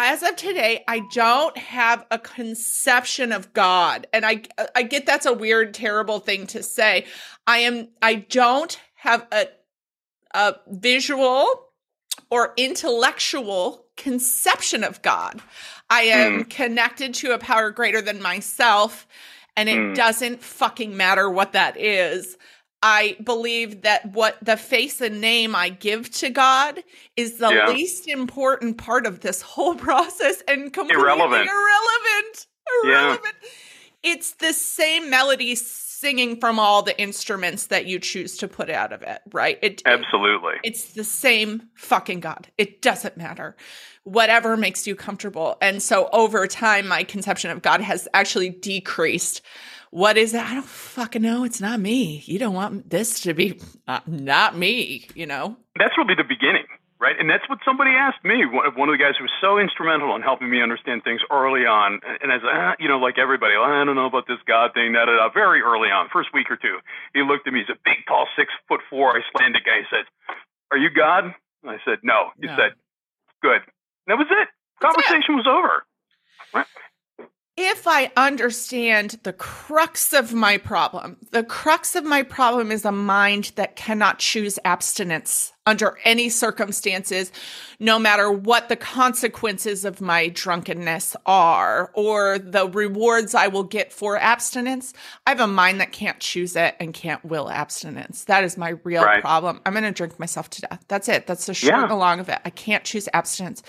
[0.00, 4.06] As of today, I don't have a conception of God.
[4.12, 4.42] And I
[4.76, 7.04] I get that's a weird, terrible thing to say.
[7.48, 9.48] I am I don't have a
[10.34, 11.46] a visual
[12.30, 15.40] or intellectual conception of God.
[15.90, 19.06] I am connected to a power greater than myself,
[19.56, 19.94] and it Hmm.
[19.94, 22.36] doesn't fucking matter what that is.
[22.82, 26.84] I believe that what the face and name I give to God
[27.16, 27.68] is the Yeah.
[27.68, 31.48] least important part of this whole process and completely Irrelevant.
[31.50, 32.46] irrelevant.
[32.84, 33.16] Yeah.
[34.04, 35.56] It's the same melody
[35.98, 39.58] singing from all the instruments that you choose to put out of it, right?
[39.62, 40.54] It, it- Absolutely.
[40.62, 42.48] it's the same fucking God.
[42.56, 43.56] It doesn't matter.
[44.04, 45.56] Whatever makes you comfortable.
[45.60, 49.42] And so over time, my conception of God has actually decreased.
[49.90, 50.40] What is it?
[50.42, 51.44] I don't fucking know.
[51.44, 52.22] It's not me.
[52.26, 55.56] You don't want this to be uh, not me, you know?
[55.78, 56.66] That's really the beginning,
[57.00, 57.14] right?
[57.18, 58.44] And that's what somebody asked me.
[58.44, 62.00] One of the guys who was so instrumental in helping me understand things early on.
[62.22, 64.92] And as ah, you know, like everybody, "Well, I don't know about this God thing.
[64.92, 65.30] Da da da.
[65.32, 66.78] Very early on, first week or two,
[67.14, 67.60] he looked at me.
[67.60, 69.78] He's a big, tall, six foot four Icelandic guy.
[69.82, 70.04] He said,
[70.70, 72.56] "Are you God?" And I said, "No." He No.
[72.56, 72.72] said,
[73.42, 74.48] "Good." And that was it.
[74.80, 75.04] That's it.
[75.04, 75.84] Conversation was over.
[77.56, 82.92] if I understand the crux of my problem, the crux of my problem is a
[82.92, 87.30] mind that cannot choose abstinence under any circumstances,
[87.78, 93.92] no matter what the consequences of my drunkenness are or the rewards I will get
[93.92, 94.94] for abstinence.
[95.26, 98.24] I have a mind that can't choose it and can't will abstinence.
[98.24, 99.20] That is my real Right.
[99.20, 99.60] problem.
[99.66, 100.82] I'm going to drink myself to death.
[100.88, 101.26] That's it.
[101.26, 101.82] That's the short Yeah.
[101.82, 102.38] and the long of it.
[102.46, 103.62] I can't choose abstinence.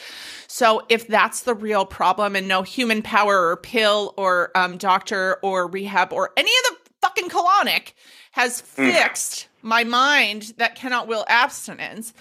[0.48, 5.38] So if that's the real problem and no human power or pill or um, doctor
[5.44, 7.92] or rehab or any of the fucking colonic
[8.32, 12.14] has fixed my mind that cannot will abstinence,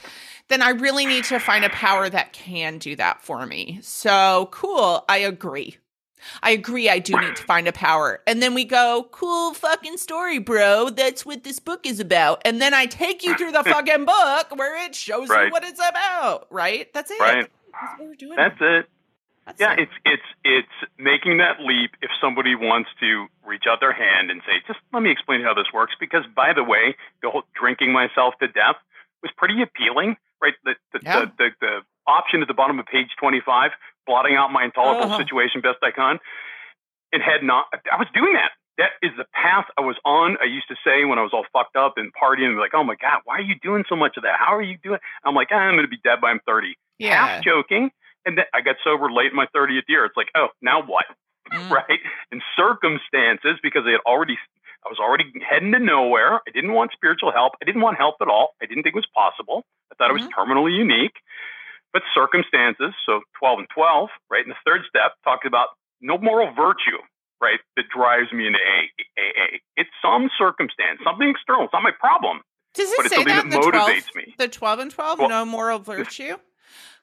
[0.49, 3.78] then I really need to find a power that can do that for me.
[3.82, 5.05] So cool.
[5.09, 5.76] I agree.
[6.43, 6.89] I agree.
[6.89, 8.20] I do need to find a power.
[8.26, 10.91] And then we go, cool fucking story, bro.
[10.91, 12.43] That's what this book is about.
[12.45, 15.80] And then I take you through the fucking book where it shows you what it's
[15.80, 16.93] about, right?
[16.93, 17.20] That's it.
[17.20, 17.49] Right.
[17.72, 18.36] That's what we're doing.
[18.36, 18.86] That's it.
[19.49, 19.88] That's Yeah, it.
[19.88, 24.42] it's it's it's making that leap if somebody wants to reach out their hand and
[24.44, 25.94] say, just let me explain how this works.
[25.99, 28.76] Because by the way, the whole drinking myself to death
[29.22, 30.53] was pretty appealing, right?
[30.64, 31.20] The the, Yeah.
[31.24, 31.74] the, the, the
[32.07, 33.72] option at the bottom of page twenty five,
[34.07, 35.18] blotting out my intolerable Uh-huh.
[35.18, 36.20] situation best I can.
[37.11, 37.66] It had not.
[37.90, 38.53] I was doing that.
[38.76, 40.36] That is the path I was on.
[40.40, 42.94] I used to say when I was all fucked up and partying, like, "Oh my
[43.01, 44.36] god, why are you doing so much of that?
[44.38, 46.76] How are you doing?" I'm like, ah, "I'm going to be dead by I'm 30."
[46.99, 47.26] yeah.
[47.26, 47.90] half joking.
[48.29, 50.05] And then I got sober late in my 30th year.
[50.05, 51.07] It's like, oh, now what?
[51.51, 51.70] Mm.
[51.81, 52.01] Right?
[52.31, 54.37] And circumstances, because I had already,
[54.85, 56.35] I was already heading to nowhere.
[56.47, 57.55] I didn't want spiritual help.
[57.62, 58.53] I didn't want help at all.
[58.61, 59.64] I didn't think it was possible.
[59.91, 61.16] I thought it was terminally unique.
[61.95, 64.45] But circumstances, so 12 and 12, right?
[64.45, 65.68] And the third step talks about
[66.03, 67.01] no moral virtue,
[67.41, 67.61] right?
[67.76, 69.57] That drives me into AA.
[69.81, 71.64] It's some circumstance, something external.
[71.64, 72.43] It's not my problem,
[72.74, 74.35] Does but it it's say something that that the 12, me.
[74.37, 75.18] the 12 and 12?
[75.18, 76.37] Well- no moral virtue?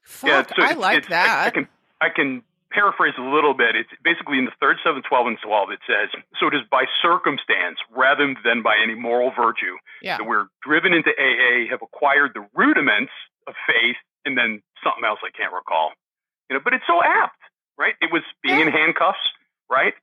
[0.05, 1.29] Fuck, yeah, so I like that.
[1.29, 1.67] I, I, can
[1.99, 3.75] I can paraphrase a little bit.
[3.75, 5.71] It's basically in the third, seven, twelve, and twelve.
[5.71, 10.17] It says, "So it is by circumstance rather than by any moral virtue yeah.
[10.17, 13.11] that we're driven into AA, have acquired the rudiments
[13.47, 15.91] of faith, and then something else I can't recall.
[16.49, 17.41] You know, but it's so apt,
[17.77, 17.95] right?
[18.01, 18.67] It was being yeah.
[18.67, 19.25] in handcuffs,
[19.69, 19.93] right?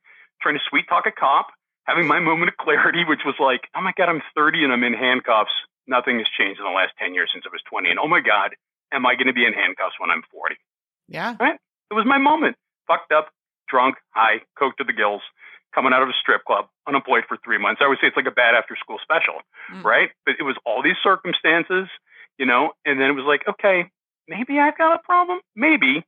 [0.41, 1.47] Trying to sweet talk a cop,
[1.85, 4.83] having my moment of clarity, which was like, oh my god, I'm 30 and I'm
[4.83, 5.55] in handcuffs.
[5.87, 8.19] Nothing has changed in the last 10 years since I was 20, and oh my
[8.19, 8.55] god,
[8.93, 10.55] am I going to be in handcuffs when I'm 40?
[11.07, 11.35] Yeah.
[11.39, 11.59] Right?
[11.91, 12.55] It was my moment.
[12.87, 13.29] Fucked up,
[13.67, 15.21] drunk, high, coke to the gills,
[15.73, 17.81] coming out of a strip club, unemployed for three months.
[17.83, 19.41] I would say it's like a bad after school special,
[19.73, 19.83] mm.
[19.83, 20.09] right?
[20.25, 21.89] But it was all these circumstances,
[22.37, 23.89] you know, and then it was like, okay,
[24.27, 25.39] maybe I've got a problem.
[25.55, 26.05] Maybe.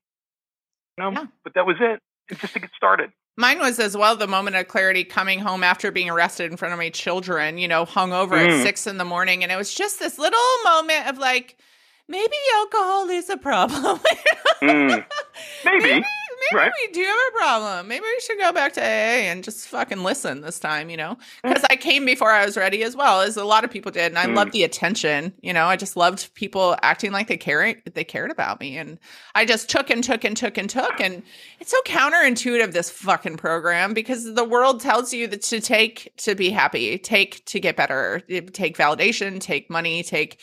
[0.97, 1.25] You know, yeah.
[1.43, 1.99] but that was it.
[2.29, 3.11] It's just to get started.
[3.37, 6.73] Mine was as well the moment of clarity coming home after being arrested in front
[6.73, 8.47] of my children, you know, hung over mm.
[8.47, 9.43] at six in the morning.
[9.43, 11.57] And it was just this little moment of like,
[12.07, 13.99] maybe alcohol is a problem.
[14.61, 15.05] mm.
[15.65, 15.83] Maybe.
[15.83, 16.05] maybe
[16.51, 16.71] maybe right.
[16.81, 17.87] we do have a problem.
[17.87, 21.17] Maybe we should go back to AA and just fucking listen this time, you know?
[21.43, 21.67] Because mm.
[21.69, 24.19] I came before I was ready as well, as a lot of people did, and
[24.19, 24.35] I mm.
[24.35, 25.33] loved the attention.
[25.41, 28.99] You know, I just loved people acting like they cared they cared about me, and
[29.33, 31.23] I just took and took and took and took, and
[31.59, 36.35] it's so counterintuitive this fucking program because the world tells you that to take to
[36.35, 40.39] be happy, take to get better, take validation, take money, take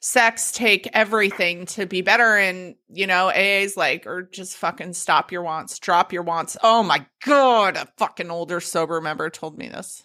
[0.00, 5.32] sex take everything to be better and you know AA's like or just fucking stop
[5.32, 6.56] your wants drop your wants.
[6.62, 10.04] Oh my god a fucking older sober member told me this.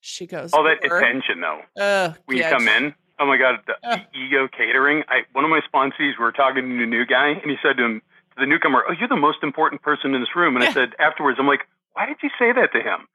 [0.00, 1.60] She goes all that attention though.
[1.80, 5.02] Uh, when yeah, you come in oh my god the uh, ego catering.
[5.08, 7.76] I one of my sponsees we were talking to a new guy and he said
[7.78, 10.56] to him to the newcomer oh you're the most important person in this room.
[10.56, 13.08] And I said afterwards I'm like why did you say that to him?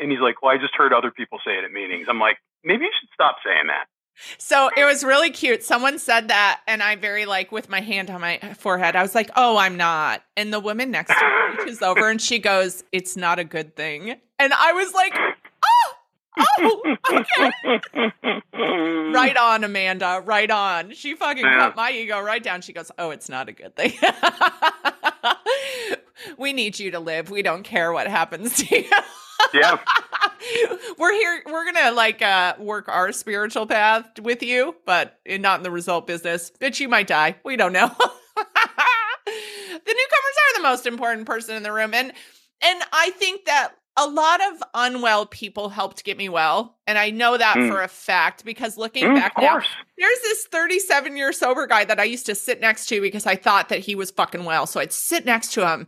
[0.00, 2.06] And he's like well I just heard other people say it at meetings.
[2.08, 3.86] I'm like maybe you should stop saying that
[4.38, 5.62] so it was really cute.
[5.62, 8.96] Someone said that, and I very like with my hand on my forehead.
[8.96, 12.20] I was like, "Oh, I'm not." And the woman next to me reaches over and
[12.20, 15.14] she goes, "It's not a good thing." And I was like,
[15.64, 15.94] "Oh,
[16.38, 17.52] oh, okay."
[19.12, 20.22] right on, Amanda.
[20.24, 20.94] Right on.
[20.94, 21.58] She fucking yeah.
[21.58, 22.62] cut my ego right down.
[22.62, 23.92] She goes, "Oh, it's not a good thing."
[26.38, 27.30] we need you to live.
[27.30, 28.90] We don't care what happens to you.
[29.54, 29.78] yeah.
[30.98, 35.62] we're here we're gonna like uh work our spiritual path with you but not in
[35.62, 37.96] the result business bitch you might die we don't know the
[39.26, 42.12] newcomers are the most important person in the room and
[42.62, 47.10] and i think that a lot of unwell people helped get me well and i
[47.10, 47.68] know that mm.
[47.68, 49.60] for a fact because looking mm, back now
[49.98, 53.36] there's this 37 year sober guy that i used to sit next to because i
[53.36, 55.86] thought that he was fucking well so i'd sit next to him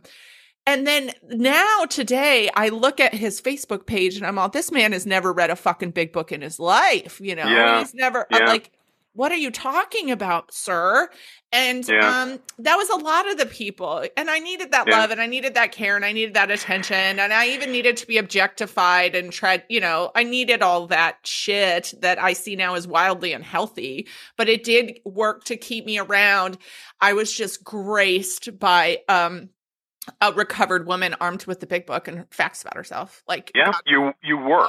[0.67, 4.91] and then now today, I look at his Facebook page and I'm all, this man
[4.91, 7.21] has never read a fucking big book in his life.
[7.21, 7.79] You know, yeah.
[7.79, 8.39] he's never, yeah.
[8.39, 8.71] I'm like,
[9.13, 11.09] what are you talking about, sir?
[11.51, 12.21] And yeah.
[12.21, 14.05] um, that was a lot of the people.
[14.15, 17.17] And I needed that love and I needed that care and I needed that attention.
[17.17, 21.17] And I even needed to be objectified and tried, you know, I needed all that
[21.23, 24.07] shit that I see now as wildly unhealthy.
[24.35, 26.57] But it did work to keep me around.
[27.01, 29.49] I was just graced by um
[30.21, 33.23] a recovered woman armed with the big book and facts about herself.
[33.27, 33.81] Like, yeah, God.
[33.85, 34.67] you you were.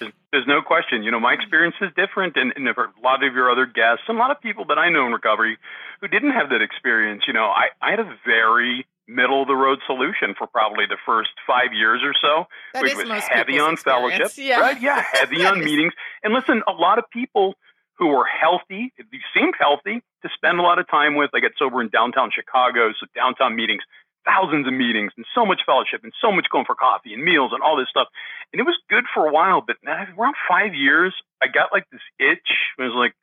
[0.00, 1.04] There's, there's, no question.
[1.04, 1.40] You know, my mm.
[1.40, 4.40] experience is different, and, and a lot of your other guests, and a lot of
[4.40, 5.56] people that I know in recovery
[6.00, 7.24] who didn't have that experience.
[7.26, 10.96] You know, I I had a very middle of the road solution for probably the
[11.04, 14.60] first five years or so, that which was heavy on fellowship, yeah.
[14.60, 14.80] right?
[14.80, 15.92] Yeah, heavy on meetings.
[16.22, 17.54] And listen, a lot of people
[17.98, 21.30] who were healthy, you seemed healthy to spend a lot of time with.
[21.34, 23.82] I got sober in downtown Chicago, so downtown meetings
[24.24, 27.52] thousands of meetings and so much fellowship and so much going for coffee and meals
[27.52, 28.08] and all this stuff.
[28.52, 32.04] And it was good for a while, but around five years, I got like this
[32.18, 32.48] itch.
[32.78, 33.14] I was like,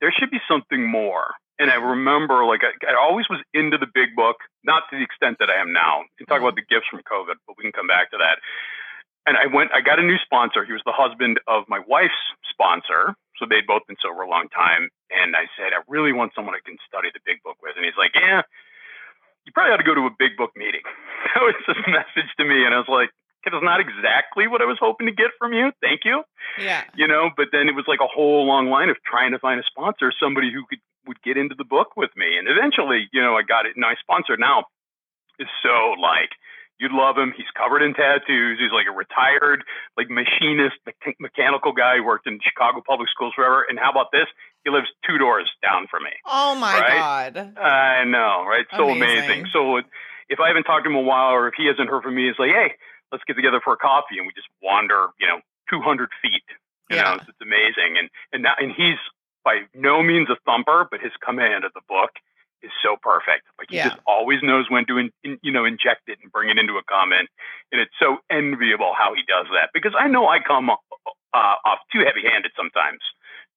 [0.00, 1.34] there should be something more.
[1.58, 5.02] And I remember, like, I, I always was into the big book, not to the
[5.02, 6.04] extent that I am now.
[6.20, 6.68] You talk about mm-hmm.
[6.68, 8.44] the gifts from COVID, but we can come back to that.
[9.24, 10.68] And I went, I got a new sponsor.
[10.68, 12.20] He was the husband of my wife's
[12.52, 13.16] sponsor.
[13.40, 14.92] So they'd both been sober a long time.
[15.10, 17.74] And I said, I really want someone I can study the big book with.
[17.74, 18.46] And he's like, Yeah,
[19.46, 20.82] you probably ought to go to a big book meeting.
[21.34, 22.64] That was his message to me.
[22.64, 23.10] And I was like,
[23.44, 25.68] it was not exactly what I was hoping to get from you.
[25.82, 26.24] Thank you.
[26.56, 26.84] Yeah.
[26.94, 29.60] You know, but then it was like a whole long line of trying to find
[29.60, 32.38] a sponsor, somebody who could would get into the book with me.
[32.38, 33.76] And eventually, you know, I got it.
[33.76, 34.64] And my sponsor now
[35.38, 36.34] is so like
[36.78, 37.32] You'd love him.
[37.34, 38.60] He's covered in tattoos.
[38.60, 39.64] He's like a retired,
[39.96, 40.76] like machinist,
[41.18, 41.96] mechanical guy.
[41.96, 43.64] He worked in Chicago public schools forever.
[43.64, 44.28] And how about this?
[44.66, 46.10] He lives two doors down from me.
[46.26, 46.98] Oh my right?
[46.98, 47.54] god!
[47.56, 48.66] I know, right?
[48.76, 49.46] So amazing.
[49.46, 49.46] amazing.
[49.52, 49.78] So
[50.28, 52.28] if I haven't talked to him a while, or if he hasn't heard from me,
[52.28, 52.74] it's like, hey,
[53.12, 55.38] let's get together for a coffee, and we just wander, you know,
[55.70, 56.42] 200 feet.
[56.90, 57.02] You yeah.
[57.02, 57.94] know, it's, it's amazing.
[57.94, 58.98] And and now, and he's
[59.44, 62.10] by no means a thumper, but his command of the book
[62.62, 63.46] is so perfect.
[63.62, 63.90] Like he Yeah.
[63.94, 66.74] just always knows when to in, in, you know inject it and bring it into
[66.74, 67.30] a comment,
[67.70, 71.78] and it's so enviable how he does that because I know I come uh, off
[71.92, 72.98] too heavy-handed sometimes,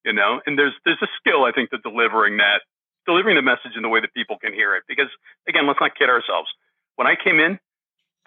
[0.05, 0.41] you know.
[0.45, 2.61] And there's there's a skill I think to delivering that
[3.05, 4.83] delivering the message in the way that people can hear it.
[4.87, 5.09] Because
[5.47, 6.49] again, let's not kid ourselves.
[6.95, 7.59] When I came in,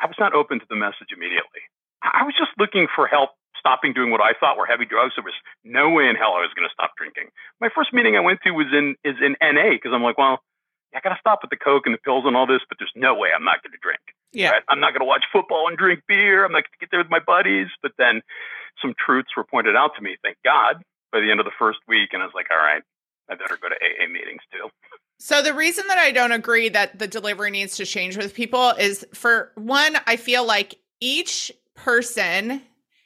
[0.01, 1.63] I was not open to the message immediately.
[2.03, 3.31] I was just looking for help
[3.63, 5.15] stopping doing what I thought were heavy drugs.
[5.15, 7.31] There was no way in hell I was going to stop drinking.
[7.63, 10.43] My first meeting I went to was in is in NA because I'm like, well,
[10.95, 12.93] I got to stop with the coke and the pills and all this, but there's
[12.99, 14.03] no way I'm not going to drink.
[14.33, 14.51] Yeah.
[14.51, 14.63] Right?
[14.69, 16.45] I'm not going to watch football and drink beer.
[16.45, 17.69] I'm not going to get there with my buddies.
[17.81, 18.21] But then
[18.83, 20.83] some truths were pointed out to me, thank God,
[21.13, 22.83] by the end of the first week, and I was like, all right,
[23.31, 24.69] I better go to AA meetings too.
[25.19, 28.71] So the reason that I don't agree that the delivery needs to change with people
[28.71, 32.63] is for one, I feel like each person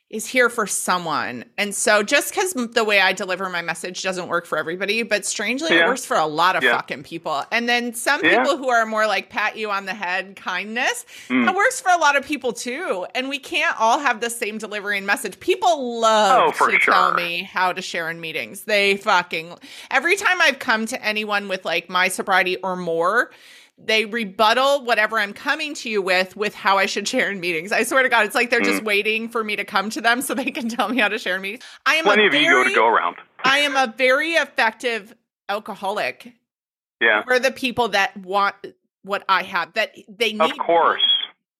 [0.09, 1.45] is here for someone.
[1.59, 5.25] And so just because the way I deliver my message doesn't work for everybody, but
[5.27, 6.77] strangely, it works for a lot of Yeah.
[6.77, 7.45] fucking people.
[7.51, 8.39] And then some Yeah.
[8.39, 11.47] people who are more like pat you on the head kindness, Mm.
[11.47, 13.05] that works for a lot of people too.
[13.17, 15.41] And we can't all have the same delivery and message.
[15.41, 18.61] People love Oh, to tell me how to share in meetings.
[18.63, 19.59] They fucking
[19.91, 23.33] every time I've come to anyone with like my sobriety or more,
[23.79, 27.73] they rebuttal whatever I'm coming to you with with how I should share in meetings.
[27.73, 30.23] I swear to God, it's like they're just waiting for me to come to them
[30.23, 31.63] so they can tell me how to share in meetings.
[31.85, 33.17] I am Plenty a of ego very, to go around.
[33.45, 35.15] I am a very effective
[35.49, 36.33] alcoholic
[37.01, 38.55] Yeah, for the people that want
[39.03, 40.41] what I have that they need.
[40.41, 41.05] of course,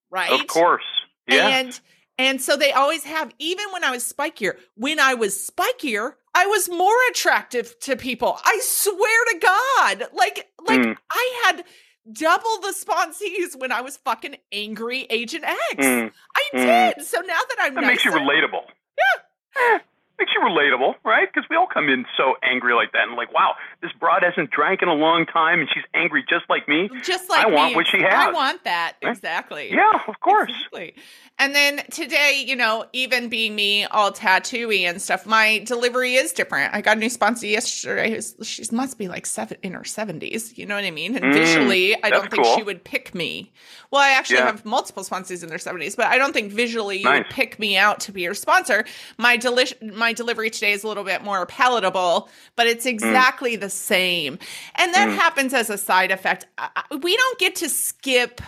[0.09, 0.31] right?
[0.31, 0.83] of course.
[1.27, 1.79] Yeah, And
[2.17, 6.47] and so they always have, even when I was spikier, when I was spikier, I
[6.47, 8.39] was more attractive to people.
[8.43, 10.09] I swear to God.
[10.13, 10.97] Like, like Mm.
[11.11, 11.63] I had
[12.11, 15.57] double the sponsees when I was fucking angry Agent X.
[15.79, 16.11] I Mm,
[16.53, 16.95] mm.
[16.95, 17.05] did.
[17.05, 18.63] So now that I'm that makes you relatable.
[18.97, 19.79] Yeah, eh,
[20.19, 21.27] makes you relatable, right?
[21.31, 24.51] Because we all come in so angry like that, and like, wow, this broad hasn't
[24.51, 26.89] drank in a long time, and she's angry just like me.
[27.03, 27.75] just like I want me.
[27.75, 28.11] what she has.
[28.13, 28.93] I want that.
[29.03, 29.11] Right?
[29.15, 29.71] Exactly.
[29.71, 30.49] Yeah, of course.
[30.51, 30.95] Exactly.
[31.39, 36.31] And then today, you know, even being me all tattooy and stuff, my delivery is
[36.31, 36.73] different.
[36.73, 38.09] I got a new sponsor yesterday.
[38.11, 40.57] who's- She must be like seven in her seventies.
[40.57, 41.15] You know what I mean?
[41.15, 42.55] And Mm, visually, I don't think cool.
[42.55, 43.51] she would pick me.
[43.91, 44.47] Well, I actually Yeah.
[44.47, 47.77] have multiple sponsors in their seventies, but I don't think visually you would pick me
[47.77, 48.85] out to be your sponsor.
[49.17, 52.89] My deli- my delivery today is a little bit more palatable, but it's Mm.
[52.89, 54.39] exactly the same.
[54.75, 56.45] And that happens as a side effect.
[56.57, 58.41] I- We don't get to skip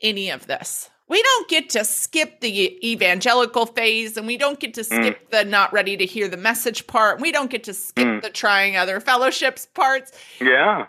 [0.00, 0.88] any of this.
[1.08, 5.44] We don't get to skip the evangelical phase and we don't get to skip the
[5.44, 7.20] not ready to hear the message part.
[7.20, 8.22] We don't get to skip Mm.
[8.22, 10.12] the trying other fellowships parts.
[10.40, 10.86] Yeah,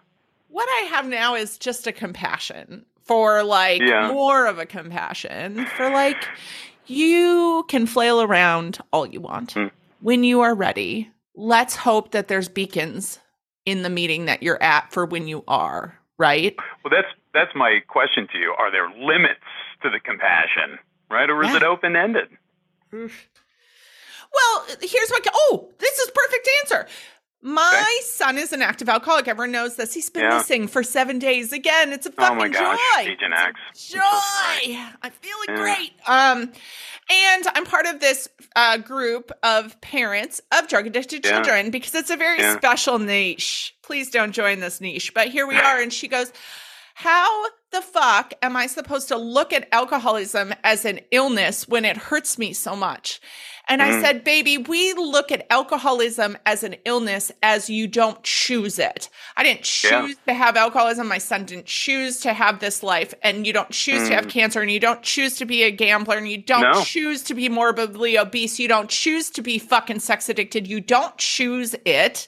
[0.48, 4.08] What I have now is just a compassion for like Yeah.
[4.12, 6.28] more of a compassion for like
[6.86, 9.54] you can flail around all you want.
[9.54, 9.72] Mm.
[10.01, 13.20] When you are ready, let's hope that there's beacons
[13.66, 16.56] in the meeting that you're at for when you are, right?
[16.84, 18.54] well, that's that's my question to you.
[18.60, 19.39] Are there limits
[19.82, 20.78] to the compassion,
[21.10, 21.58] right, or is Yeah.
[21.58, 22.28] it open ended?
[22.91, 25.26] Well, here's what.
[25.34, 26.88] Oh, this is perfect answer.
[27.46, 28.06] My Okay.
[28.06, 29.28] son is an active alcoholic.
[29.28, 29.94] Everyone knows this.
[29.94, 30.38] He's been Yeah.
[30.38, 31.52] missing for seven days.
[31.52, 33.02] Again, it's a Oh fucking my gosh, joy.
[33.02, 33.88] Agent X.
[33.89, 34.00] Joy.
[35.02, 35.12] I'm.
[35.22, 35.56] Feeling Yeah.
[35.56, 35.94] great.
[36.08, 36.54] Um,
[37.10, 41.32] and I'm part of this uh, group of parents of drug addicted Yeah.
[41.32, 43.76] children because it's a very special niche.
[43.82, 45.14] Please don't join this niche.
[45.14, 45.82] But here we are.
[45.82, 46.32] And she goes,
[46.96, 51.98] How the fuck am I supposed to look at alcoholism as an illness when it
[51.98, 53.20] hurts me so much?
[53.70, 54.01] And I Mhm.
[54.01, 59.07] said, baby, we look at alcoholism as an illness as you don't choose it.
[59.38, 60.01] I didn't Yeah.
[60.01, 61.07] choose to have alcoholism.
[61.07, 63.14] My son didn't choose to have this life.
[63.24, 64.61] And you don't choose to have cancer.
[64.61, 66.18] And you don't choose to be a gambler.
[66.18, 66.74] And you don't Mm.
[66.74, 66.84] No.
[66.84, 68.59] choose to be morbidly obese.
[68.59, 70.68] You don't choose to be fucking sex addicted.
[70.68, 72.28] You don't choose it.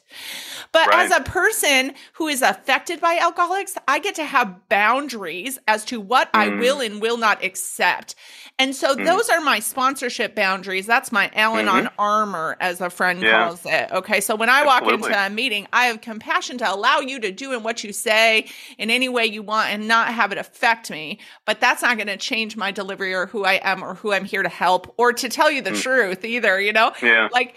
[0.71, 1.05] But Right.
[1.05, 5.99] as a person who is affected by alcoholics, I get to have boundaries as to
[5.99, 6.59] what I Mm.
[6.59, 8.15] will and will not accept.
[8.57, 9.05] And so Mm.
[9.05, 10.86] those are my sponsorship boundaries.
[10.86, 13.26] That's my Al-Anon armor, as a friend Mm-hmm.
[13.28, 13.45] Yeah.
[13.47, 13.91] calls it.
[13.91, 14.21] Okay.
[14.21, 17.53] So when I walk into a meeting, I have compassion to allow you to do
[17.53, 18.47] in what you say
[18.78, 21.19] in any way you want and not have it affect me.
[21.45, 24.26] But that's not going to change my delivery or who I am or who I'm
[24.26, 25.82] here to help or to tell you the Mm.
[25.82, 26.91] truth either, you know?
[27.01, 27.30] Yeah.
[27.32, 27.55] Like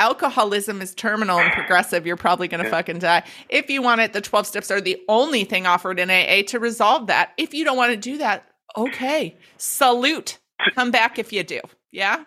[0.00, 2.06] alcoholism is terminal and progressive.
[2.06, 2.70] You're probably going to Yeah.
[2.76, 3.22] fucking die.
[3.48, 6.58] If you want it, the 12 steps are the only thing offered in AA to
[6.58, 7.32] resolve that.
[7.36, 8.44] If you don't want to do that,
[8.76, 9.36] okay.
[9.56, 10.38] Salute.
[10.74, 11.60] Come back if you do.
[11.92, 12.24] Yeah.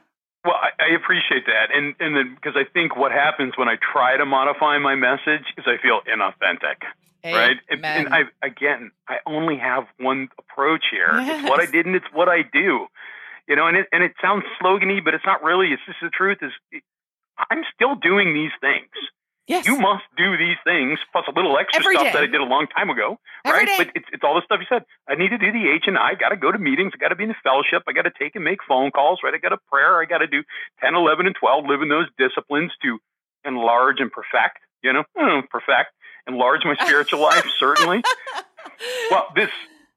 [0.48, 3.76] Well, I, I appreciate that, and and then because I think what happens when I
[3.76, 6.88] try to modify my message is I feel inauthentic,
[7.36, 7.58] right?
[7.70, 11.10] And, and I again, I only have one approach here.
[11.40, 12.88] It's what I did, and it's what I do.
[13.50, 15.74] You know, and it and it sounds slogany, but it's not really.
[15.74, 16.38] It's just the truth.
[16.42, 16.54] Is
[17.52, 18.92] I'm still doing these things.
[19.48, 19.66] Yes.
[19.66, 22.12] You must do these things plus a little extra Every stuff day.
[22.14, 23.68] that I did a long time ago, Every right?
[23.68, 23.76] day.
[23.78, 24.84] But it's, it's all the stuff you said.
[25.08, 26.16] I need to do the H and I.
[26.16, 26.92] Got to go to meetings.
[26.94, 27.84] I got to be in the fellowship.
[27.88, 29.34] I got to take and make phone calls, right?
[29.34, 30.02] I got a prayer.
[30.02, 30.44] I got to do
[30.82, 31.66] 10, 11, and 12.
[31.66, 33.00] Live in those disciplines to
[33.46, 34.60] enlarge and perfect.
[34.84, 35.04] You know,
[35.50, 35.90] perfect,
[36.28, 37.48] enlarge my spiritual life.
[37.58, 38.04] Certainly.
[39.10, 39.50] Well, this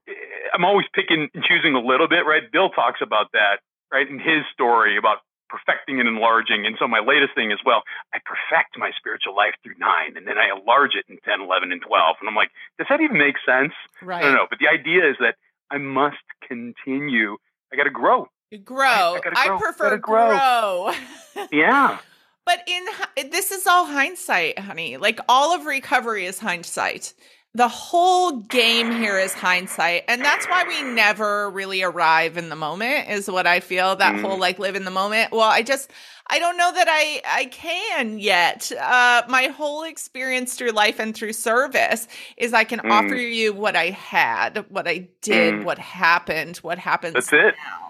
[0.08, 0.12] eh,
[0.54, 2.42] I'm always picking and choosing a little bit, right?
[2.50, 3.60] Bill talks about that,
[3.92, 5.18] right, in his story about
[5.50, 6.64] perfecting and enlarging.
[6.64, 7.82] And so my latest thing is, well,
[8.14, 11.72] I perfect my spiritual life through nine, and then I enlarge it in 10, 11,
[11.72, 12.16] and 12.
[12.20, 13.72] And I'm like, does that even make sense?
[14.00, 14.22] right.
[14.22, 14.46] I don't know.
[14.48, 15.34] But the idea is that
[15.70, 17.36] I must continue.
[17.72, 18.28] I got to grow.
[18.64, 19.14] Grow.
[19.16, 20.92] I gotta I, prefer Gotta grow.
[21.34, 21.46] grow.
[21.52, 21.98] Yeah.
[22.44, 24.96] But in this is all hindsight, honey.
[24.96, 27.14] Like all of recovery is hindsight.
[27.52, 32.54] The whole game here is hindsight, and that's why we never really arrive in the
[32.54, 33.08] moment.
[33.08, 33.96] Is what I feel.
[33.96, 34.20] That Mm.
[34.22, 35.32] whole like live in the moment.
[35.32, 35.90] Well, I just
[36.28, 38.70] I don't know that I I can yet.
[38.80, 42.90] Uh, my whole experience through life and through service is I can Mm.
[42.92, 45.64] offer you what I had, what I did, Mm.
[45.64, 47.54] what happened, what happens That's it.
[47.58, 47.89] now.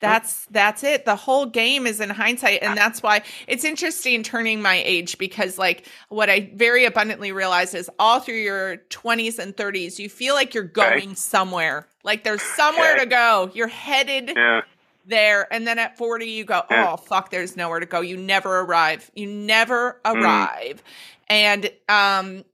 [0.00, 1.04] That's that's it.
[1.04, 5.58] The whole game is in hindsight and that's why it's interesting turning my age because
[5.58, 10.34] like what I very abundantly realize is all through your 20s and 30s you feel
[10.34, 10.72] like you're Okay.
[10.72, 11.86] going somewhere.
[12.02, 13.04] Like there's somewhere Okay.
[13.04, 13.50] to go.
[13.52, 14.62] You're headed Yeah.
[15.04, 16.92] there and then at 40 you go Yeah.
[16.92, 20.22] oh fuck there's nowhere to go you never arrive you never Mm.
[20.22, 20.82] arrive
[21.28, 22.44] and um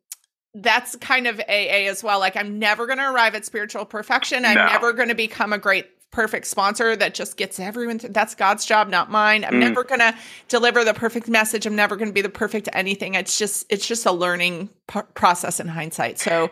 [0.54, 1.42] that's kind of aa
[1.90, 4.64] as well like i'm never going to arrive at spiritual perfection i'm No.
[4.64, 5.86] never going to become a great
[6.16, 9.58] perfect sponsor that just gets everyone th- that's god's job not mine i'm Mm.
[9.60, 10.14] never going to
[10.48, 13.86] deliver the perfect message i'm never going to be the perfect anything it's just it's
[13.86, 16.48] just a learning p- process in hindsight so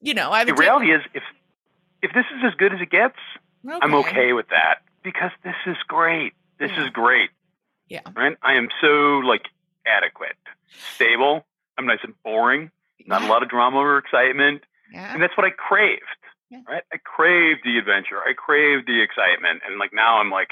[0.00, 1.22] you know i've The reality is, if
[2.00, 3.18] if this is as good as it gets,
[3.82, 6.32] I'm okay with that because this is great.
[6.58, 6.84] This Yeah.
[6.84, 7.28] is great.
[7.90, 8.00] Yeah.
[8.16, 8.34] Right?
[8.42, 9.42] I am so like
[9.86, 10.38] adequate,
[10.94, 11.44] stable.
[11.76, 12.70] I'm nice and boring.
[13.06, 14.62] Not a lot of drama or excitement.
[14.90, 15.12] yeah.
[15.12, 16.04] And that's what I craved.
[16.50, 16.60] Yeah.
[16.68, 16.82] Right?
[16.92, 18.18] I craved the adventure.
[18.18, 19.62] I craved the excitement.
[19.66, 20.48] And like now I'm like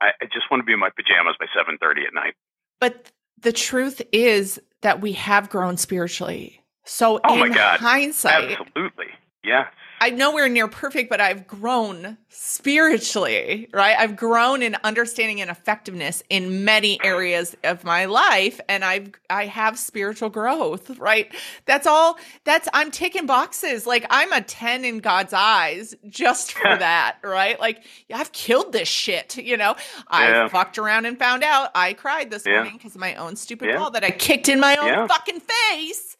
[0.00, 2.34] I, I just want to be in my pajamas by seven thirty at night.
[2.80, 6.60] But the truth is that we have grown spiritually.
[6.84, 7.80] So Oh in my God.
[7.80, 9.06] hindsight, Absolutely.
[9.44, 9.66] Yes.
[10.00, 13.96] I know we're near perfect, but I've grown spiritually, right?
[13.98, 19.46] I've grown in understanding and effectiveness in many areas of my life, and I've I
[19.46, 21.32] have spiritual growth, right?
[21.66, 22.18] That's all.
[22.44, 23.86] That's I'm ticking boxes.
[23.86, 27.58] Like I'm a ten in God's eyes just for that, right?
[27.58, 29.36] Like I've killed this shit.
[29.36, 29.76] You know,
[30.08, 30.48] I Yeah.
[30.48, 31.70] fucked around and found out.
[31.74, 32.54] I cried this Yeah.
[32.56, 33.76] morning because of my own stupid Yeah.
[33.78, 36.16] ball that I kicked in my own fucking face.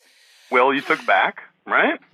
[0.51, 1.99] Will you took back, right?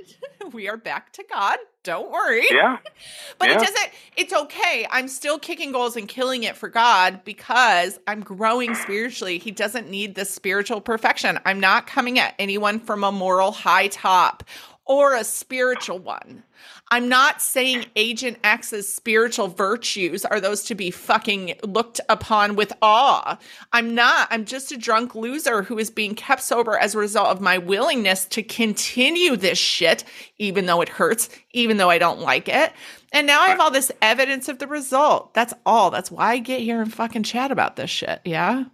[0.53, 1.59] We are back to God.
[1.85, 2.47] Don't worry.
[2.51, 2.79] Yeah.
[3.39, 4.87] But it doesn't, it's okay.
[4.91, 9.39] I'm still kicking goals and killing it for God because I'm growing spiritually.
[9.39, 11.39] He doesn't need this spiritual perfection.
[11.47, 14.45] I'm not coming at anyone from a moral high top
[14.87, 16.43] or a spiritual one.
[16.91, 22.73] I'm not saying Agent X's spiritual virtues are those to be fucking looked upon with
[22.83, 23.39] awe.
[23.73, 24.29] I'm not.
[24.31, 27.59] I'm just a drunk loser who is being kept sober as a result of my
[27.59, 30.05] willingness to continue this shit,
[30.39, 32.73] even though it hurts, even though I don't like it.
[33.13, 35.35] And now I have all this evidence of the result.
[35.35, 35.91] That's all.
[35.91, 38.21] That's why I get here and fucking chat about this shit.
[38.25, 38.65] Yeah.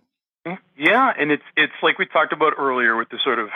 [0.47, 3.49] Mm, yeah, and it's it's like we talked about earlier with the sort of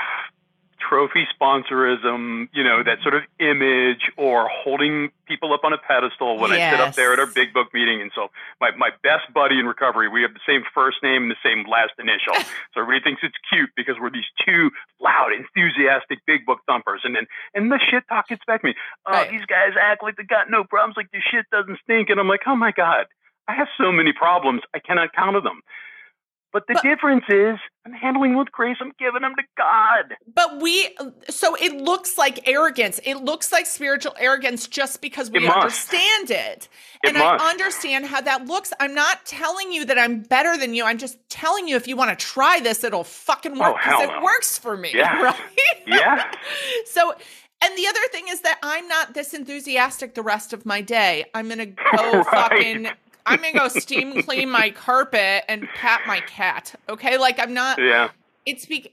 [0.90, 6.36] trophy sponsorism, you know, that sort of image or holding people up on a pedestal
[6.36, 8.02] when I sit up there at our big book meeting.
[8.02, 8.26] And so
[8.60, 11.62] my, my best buddy in recovery, we have the same first name and the same
[11.70, 12.34] last initial.
[12.74, 14.70] so everybody thinks it's cute because we're these two
[15.00, 17.02] loud, enthusiastic big book thumpers.
[17.04, 18.74] And then and the shit talk gets back to me.
[19.06, 19.30] Oh, Right.
[19.30, 22.10] these guys act like they got no problems, like their shit doesn't stink.
[22.10, 23.06] And I'm like, oh my God,
[23.46, 25.62] I have so many problems, I cannot count them.
[26.52, 28.76] But the But- difference is I'm handling with grace.
[28.80, 30.16] I'm giving them to God.
[30.34, 30.94] But we,
[31.28, 33.00] so it looks like arrogance.
[33.04, 36.68] It looks like spiritual arrogance just because we It understand it.
[37.04, 37.42] It and must.
[37.44, 38.72] I understand how that looks.
[38.80, 40.84] I'm not telling you that I'm better than you.
[40.84, 44.02] I'm just telling you if you want to try this, it'll fucking work Oh, because
[44.02, 44.22] it no.
[44.22, 44.90] works for me.
[44.92, 45.22] Yeah.
[45.22, 45.36] Right?
[45.86, 46.30] Yeah.
[46.86, 47.14] So,
[47.62, 51.24] and the other thing is that I'm not this enthusiastic the rest of my day.
[51.34, 51.82] I'm going to go
[52.12, 52.26] Right.
[52.26, 52.88] fucking.
[53.30, 56.74] I'm gonna go steam clean my carpet and pat my cat.
[56.88, 58.10] Okay, like I'm not Yeah.
[58.46, 58.92] it's be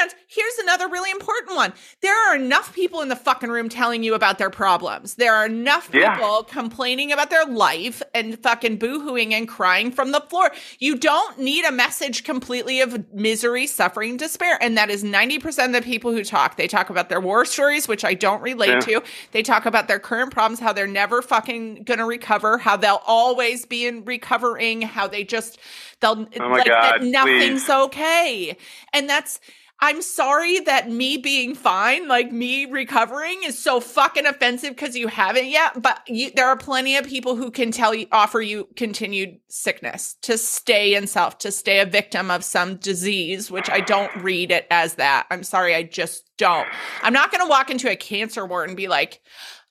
[0.00, 1.72] And here's another really important one.
[2.00, 5.14] There are enough people in the fucking room telling you about their problems.
[5.14, 6.42] There are enough people Yeah.
[6.48, 10.50] complaining about their life and fucking boohooing and crying from the floor.
[10.78, 14.58] You don't need a message completely of misery, suffering, despair.
[14.60, 16.56] And that is 90% of the people who talk.
[16.56, 18.80] They talk about their war stories, which I don't relate Yeah.
[18.80, 19.02] to.
[19.32, 23.66] They talk about their current problems, how they're never fucking gonna recover, how they'll always
[23.66, 25.58] be in recovering, how they just
[26.00, 27.70] they'll Oh my like that nothing's please.
[27.70, 28.56] okay.
[28.92, 29.40] And that's
[29.78, 35.06] I'm sorry that me being fine, like me recovering, is so fucking offensive because you
[35.06, 35.82] haven't yet.
[35.82, 40.16] But you, there are plenty of people who can tell you, offer you continued sickness
[40.22, 44.50] to stay in self, to stay a victim of some disease, which I don't read
[44.50, 45.26] it as that.
[45.30, 46.66] I'm sorry, I just don't.
[47.02, 49.20] I'm not going to walk into a cancer ward and be like,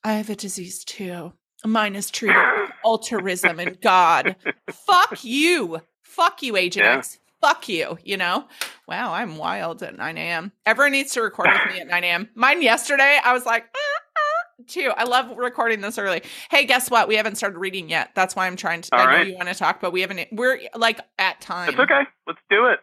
[0.04, 1.34] I have a disease too.
[1.66, 4.36] Mine is treated with altruism and God.
[4.70, 5.82] Fuck you.
[6.16, 6.98] Fuck you, Agent Yeah.
[6.98, 7.20] X.
[7.42, 8.46] Fuck you, you know?
[8.88, 10.52] Wow, I'm wild at 9 a.m.
[10.66, 12.30] Everyone needs to record with me at 9 a.m.
[12.36, 13.80] Mine yesterday, I was like, "Ah,
[14.18, 14.92] ah," too.
[14.98, 16.24] I love recording this early.
[16.50, 17.08] Hey, guess what?
[17.08, 18.12] We haven't started reading yet.
[18.16, 18.96] That's why I'm trying to.
[18.96, 20.28] All I know you want to talk, but we haven't.
[20.32, 21.70] We're like at time.
[21.70, 22.02] It's okay.
[22.26, 22.80] Let's do it.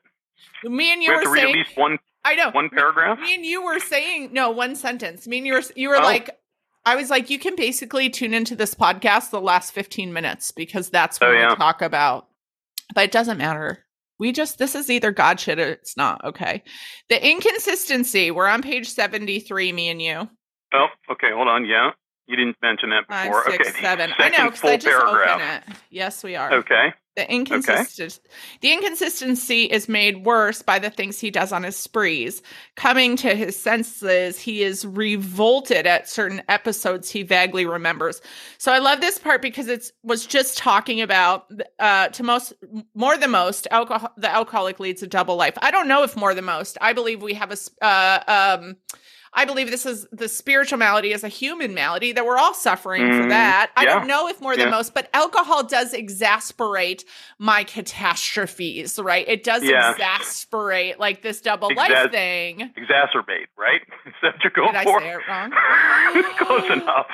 [0.70, 1.54] Me and We you have were to read saying.
[1.54, 2.50] at least one I know.
[2.50, 3.18] one paragraph.
[3.18, 5.26] Me and you were saying no one sentence.
[5.26, 6.02] Me and you were you were Oh.
[6.02, 6.30] like
[6.86, 10.88] I was like you can basically tune into this podcast the last 15 minutes because
[10.90, 11.54] that's what Oh, we yeah.
[11.56, 12.28] talk about.
[12.94, 13.84] But it doesn't matter.
[14.18, 16.62] We just this is either God shit or it's not, okay?
[17.08, 20.28] The inconsistency, we're on page 73 me and you.
[20.72, 21.28] Oh, okay.
[21.32, 21.64] Hold on.
[21.64, 21.90] Yeah,
[22.26, 23.50] you didn't mention that Five, before.
[23.50, 23.80] six, okay.
[23.80, 24.12] seven.
[24.18, 25.36] I know because I just paragraph.
[25.36, 25.78] open it.
[25.90, 26.52] Yes, we are.
[26.54, 26.92] Okay.
[27.14, 28.20] The inconsistent
[28.62, 32.42] the inconsistency is made worse by the things he does on his sprees.
[32.74, 38.22] Coming to his senses, he is revolted at certain episodes he vaguely remembers.
[38.56, 42.54] So I love this part because it was just talking about uh to most
[42.94, 45.58] more than most alcohol the alcoholic leads a double life.
[45.60, 46.78] I don't know if more than most.
[46.80, 48.76] I believe we have a uh um
[49.34, 53.12] I believe this is the spiritual malady is a human malady that we're all suffering
[53.12, 53.70] for Mm, that.
[53.76, 54.70] I yeah, don't know if more than yeah.
[54.70, 57.04] most, but alcohol does exasperate
[57.38, 59.26] my catastrophes, right?
[59.26, 59.92] It does Yeah.
[59.92, 62.72] exasperate like this double life thing.
[62.76, 63.80] Exacerbate, right?
[64.06, 65.52] Is that what you're going Did I say it wrong?
[66.38, 67.06] Close enough.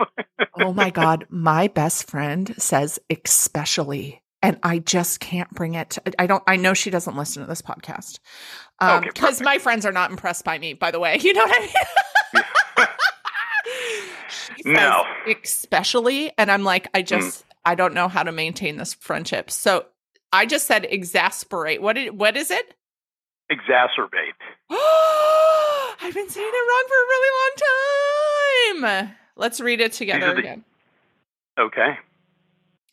[0.61, 5.91] oh my god, my best friend says especially and I just can't bring it.
[5.91, 6.43] To, I don't.
[6.47, 8.21] I know she doesn't listen to this podcast
[8.79, 10.75] because Okay, my friends are not impressed by me.
[10.75, 11.73] By the way, you know what I mean.
[14.73, 15.05] No.
[15.27, 17.07] especially, and I'm like, I mm.
[17.07, 19.51] just, I don't know how to maintain this friendship.
[19.51, 19.87] So
[20.33, 21.83] I just said exasperate.
[21.83, 22.19] What did?
[22.19, 22.75] What is it?
[23.51, 24.37] Exacerbate.
[26.01, 27.31] I've been saying it wrong for a really
[28.83, 29.17] long time.
[29.37, 30.65] Let's read it together the- again.
[31.59, 31.99] Okay.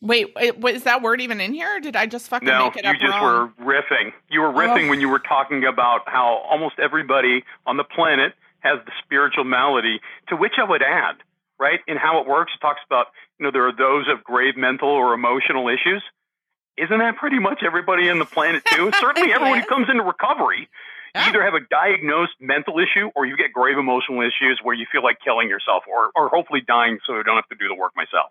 [0.02, 1.76] Wait, wait, was that word even in here?
[1.76, 3.52] Or did I just fucking No, make it you up just wrong?
[3.58, 4.12] were riffing.
[4.28, 8.78] You were riffing when you were talking about how almost everybody on the planet has
[8.84, 11.16] the spiritual malady, to which I would add,
[11.58, 13.06] right, in how it works, it talks about,
[13.38, 16.02] you know, there are those of grave mental or emotional issues.
[16.76, 18.90] Isn't that pretty much everybody on the planet too?
[19.00, 20.68] Certainly everyone who comes into recovery.
[21.14, 21.24] Yeah.
[21.24, 24.84] You either have a diagnosed mental issue or you get grave emotional issues where you
[24.92, 27.74] feel like killing yourself or, or hopefully dying so I don't have to do the
[27.74, 28.30] work myself.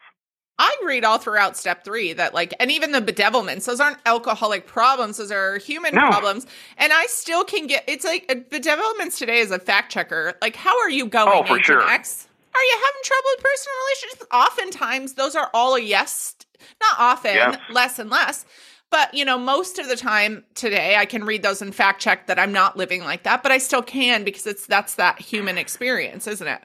[0.57, 4.65] I read all throughout step three that like, and even the bedevilments, those aren't alcoholic
[4.67, 6.07] problems; those are human No.
[6.07, 6.45] problems.
[6.78, 7.84] And I still can get.
[7.88, 10.36] It's like bedevilments today is a fact checker.
[10.41, 11.86] Like, how are you oh, going, Oh, for sure.
[11.89, 12.30] X?
[12.56, 14.26] Are you having trouble with personal relationships?
[14.32, 16.36] Oftentimes, those are all a yes.
[16.82, 18.45] Not often, less and less.
[18.91, 22.28] But you know, most of the time today, I can read those and fact check
[22.28, 23.43] that I'm not living like that.
[23.43, 26.62] But I still can because it's that's that human experience, isn't it?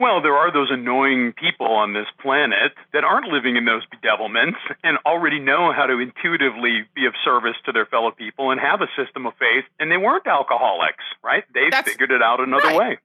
[0.00, 4.56] Well, there are those annoying people on this planet that aren't living in those bedevilments
[4.82, 8.80] and already know how to intuitively be of service to their fellow people and have
[8.80, 11.44] a system of faith, and they weren't alcoholics, right?
[11.54, 12.76] They That's- figured it out another right.
[12.76, 12.98] way.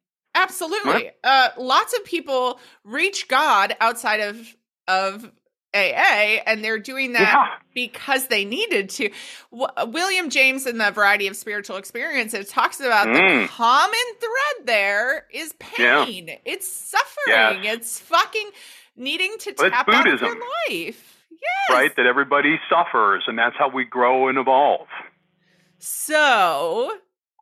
[0.44, 1.12] Absolutely.
[1.24, 4.56] Uh, lots of people reach God outside of
[4.88, 5.30] of
[5.74, 7.46] AA, and they're doing that Yeah.
[7.74, 9.10] because they needed to.
[9.52, 13.48] W- William James in the Variety of Spiritual Experiences talks about the Mm.
[13.50, 16.06] common thread there is Yeah.
[16.06, 16.40] pain.
[16.46, 17.66] It's suffering.
[17.66, 18.50] It's fucking
[18.96, 20.36] needing to Well, tap out of your
[20.70, 21.26] life.
[21.32, 21.70] Yes.
[21.70, 21.96] Right?
[21.98, 24.88] That everybody suffers, and that's how we grow and evolve.
[25.80, 26.98] So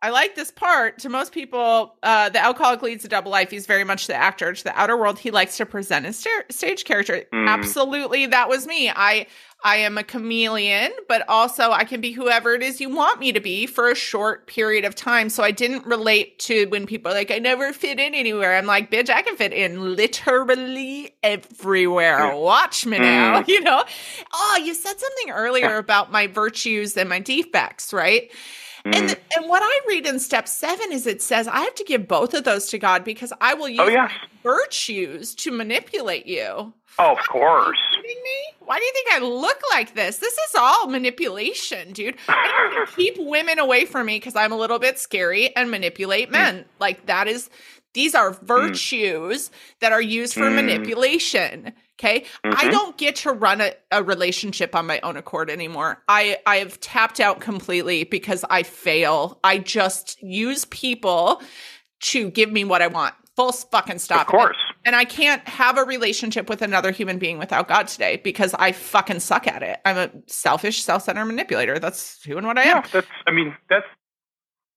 [0.05, 0.99] I like this part.
[0.99, 3.49] To most people, uh, the alcoholic leads a double life.
[3.49, 4.53] He's very much the actor.
[4.53, 7.23] To the outer world, he likes to present his sta- stage character.
[7.33, 7.49] Mm.
[7.49, 8.91] Absolutely, that was me.
[8.91, 9.25] I
[9.63, 13.31] I am a chameleon, but also I can be whoever it is you want me
[13.31, 15.27] to be for a short period of time.
[15.27, 18.55] So I didn't relate to when people are like, I never fit in anywhere.
[18.55, 22.35] I'm like, bitch, I can fit in literally everywhere.
[22.35, 23.41] Watch me now.
[23.41, 23.47] Mm.
[23.55, 23.83] You know?
[24.33, 28.29] Oh, you said something earlier about my virtues and my defects, right?
[28.85, 29.09] And mm.
[29.09, 32.07] the, and what I read in step seven is it says I have to give
[32.07, 34.11] both of those to God because I will oh, use Oh, yes.
[34.11, 36.73] my virtues to manipulate you.
[36.97, 37.77] Oh, of course.
[37.77, 38.55] Are you kidding me?
[38.59, 40.17] Why do you think I look like this?
[40.17, 42.15] This is all manipulation, dude.
[42.27, 46.33] I keep women away from me because I'm a little bit scary and manipulate mm.
[46.33, 46.65] men.
[46.79, 47.49] Like that is
[47.93, 48.41] these are mm.
[48.43, 49.49] virtues
[49.81, 50.55] that are used for Mm.
[50.55, 51.73] manipulation.
[51.99, 52.25] Okay.
[52.43, 52.71] I Mhm.
[52.71, 56.03] don't get to run a, a relationship on my own accord anymore.
[56.09, 59.39] I, I have tapped out completely because I fail.
[59.45, 61.41] I just use people
[62.01, 63.13] to give me what I want.
[63.37, 64.21] Full fucking stop.
[64.21, 64.57] Of course.
[64.85, 68.71] And I can't have a relationship with another human being without God today because I
[68.73, 69.79] fucking suck at it.
[69.85, 71.79] I'm a selfish, self-centered manipulator.
[71.79, 72.77] That's who and what I am.
[72.77, 73.07] Yeah, that's.
[73.27, 73.85] I mean, that's.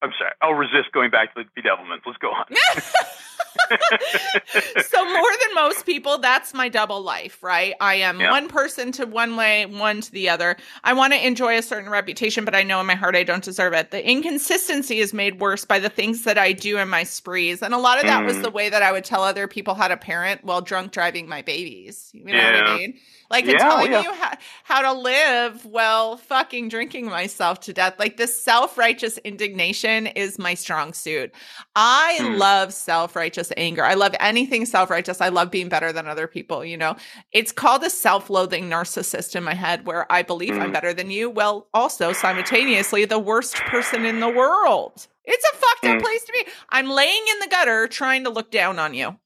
[0.02, 0.30] I'm sorry.
[0.40, 1.98] I'll resist going back to the bedevilment.
[2.06, 2.46] Let's go on.
[4.78, 8.30] so more than most people that's my double life right i am Yeah.
[8.30, 11.91] one person to one way one to the other i want to enjoy a certain
[11.91, 15.41] reputation but i know in my heart i don't deserve it the inconsistency is made
[15.41, 18.24] worse by the things that i do in my sprees and a lot of that
[18.24, 18.43] was Mm.
[18.43, 21.43] the way that i would tell other people how to parent while drunk driving my
[21.43, 22.95] babies you know what i mean
[23.30, 24.03] like Yeah, telling yeah.
[24.03, 24.32] you how,
[24.64, 30.55] how to live while fucking drinking myself to death like this self-righteous indignation is my
[30.55, 31.32] strong suit
[31.76, 32.39] I Hmm.
[32.39, 33.84] love self righteous anger.
[33.84, 35.20] I love anything self righteous.
[35.20, 36.64] I love being better than other people.
[36.64, 36.96] You know,
[37.32, 40.72] it's called a self loathing narcissist in my head where I believe I'm Hmm.
[40.72, 41.28] better than you.
[41.28, 45.06] Well, also simultaneously, the worst person in the world.
[45.24, 46.04] It's a fucked up Hmm.
[46.04, 46.46] place to be.
[46.70, 49.18] I'm laying in the gutter trying to look down on you.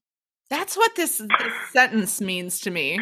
[0.49, 2.99] That's what this, this sentence means to me.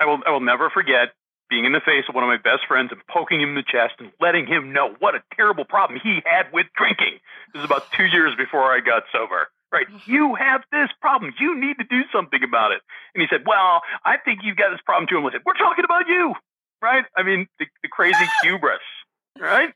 [0.00, 0.20] I will.
[0.26, 1.08] I will never forget
[1.50, 3.66] being in the face of one of my best friends and poking him in the
[3.66, 7.18] chest and letting him know what a terrible problem he had with drinking.
[7.52, 9.50] This is about two years before I got sober.
[9.72, 11.32] Right, you have this problem.
[11.38, 12.82] You need to do something about it.
[13.14, 15.54] And he said, "Well, I think you've got this problem too." And I said, "We're
[15.54, 16.34] talking about you,
[16.82, 17.04] right?
[17.16, 18.80] I mean, the, the crazy hubris,
[19.38, 19.72] right?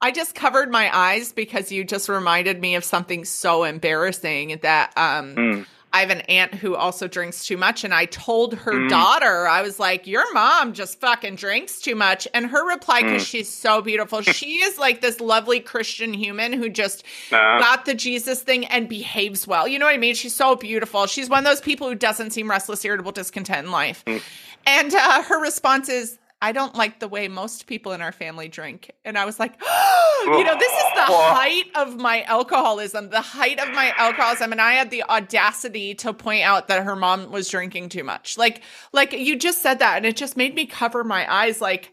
[0.00, 4.92] I just covered my eyes because you just reminded me of something so embarrassing that
[4.96, 5.66] um Mm.
[5.96, 8.90] I have an aunt who also drinks too much, and I told her Mm.
[8.90, 12.28] daughter, I was like, Your mom just fucking drinks too much.
[12.34, 13.30] And her reply, because Mm.
[13.30, 17.94] she's so beautiful, she is like this lovely Christian human who just Uh, got the
[17.94, 19.66] Jesus thing and behaves well.
[19.66, 20.14] You know what I mean?
[20.14, 21.06] She's so beautiful.
[21.06, 24.04] She's one of those people who doesn't seem restless, irritable, discontent in life.
[24.06, 24.20] Mm.
[24.66, 28.48] And uh, her response is, I don't like the way most people in our family
[28.48, 28.90] drink.
[29.04, 29.60] And I was like,
[30.24, 34.52] you know, this is the height of my alcoholism, the height of my alcoholism.
[34.52, 38.36] And I had the audacity to point out that her mom was drinking too much.
[38.36, 38.62] Like,
[38.92, 41.92] like you just said that, and it just made me cover my eyes like,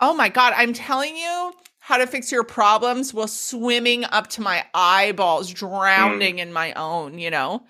[0.00, 4.40] oh my God, I'm telling you how to fix your problems while swimming up to
[4.40, 5.54] my eyeballs, hmm.
[5.54, 7.64] drowning in my own, you know?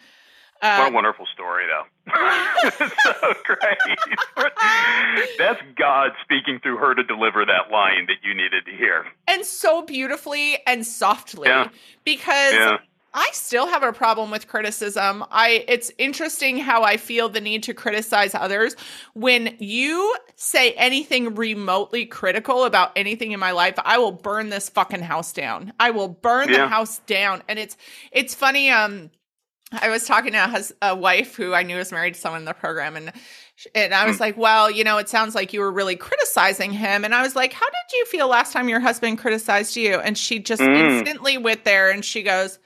[0.62, 1.86] What Uh, a wonderful story, though.
[3.02, 3.78] so great.
[5.38, 9.06] That's God speaking through her to deliver that line that you needed to hear.
[9.28, 11.68] and so beautifully and softly Yeah.
[12.04, 12.76] because Yeah.
[13.14, 15.22] I still have a problem with criticism.
[15.30, 18.74] I it's interesting how I feel the need to criticize others
[19.12, 24.70] when you say anything remotely critical about anything in my life, I will burn this
[24.70, 25.74] fucking house down.
[25.78, 27.42] I will burn the house down.
[27.48, 27.76] And it's
[28.12, 29.10] it's funny um
[29.72, 32.40] I was talking to a, hus- a wife who I knew was married to someone
[32.42, 33.12] in the program and
[33.74, 37.04] and I was like, "Well, you know, it sounds like you were really criticizing him."
[37.04, 40.18] And I was like, "How did you feel last time your husband criticized you?" And
[40.18, 40.98] she just Mm.
[40.98, 42.58] instantly went there and she goes,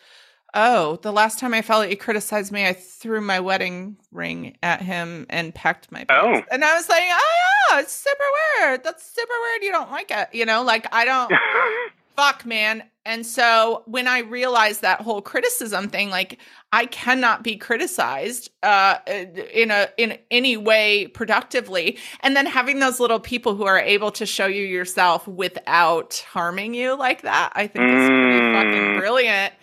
[0.54, 4.56] Oh, the last time I felt like he criticized me, I threw my wedding ring
[4.62, 6.44] at him and packed my bags.
[6.48, 6.54] Oh.
[6.54, 8.24] And I was like, oh, yeah, it's super
[8.62, 8.82] weird.
[8.82, 9.62] That's super weird.
[9.64, 10.28] You don't like it.
[10.32, 11.30] You know, like I don't,
[12.16, 12.84] fuck, man.
[13.06, 16.38] And so when I realized that whole criticism thing, like
[16.72, 22.98] I cannot be criticized uh, in a in any way productively, and then having those
[22.98, 27.68] little people who are able to show you yourself without harming you like that, I
[27.68, 28.98] think is pretty fucking Mm.
[28.98, 29.54] brilliant.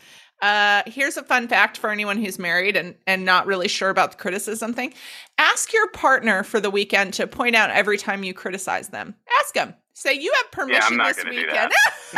[0.42, 4.12] Uh, here's a fun fact for anyone who's married and, and not really sure about
[4.12, 4.94] the criticism thing.
[5.38, 9.16] Ask your partner for the weekend to point out every time you criticize them.
[9.40, 9.74] Ask them.
[9.94, 11.72] Say, you have permission not this weekend.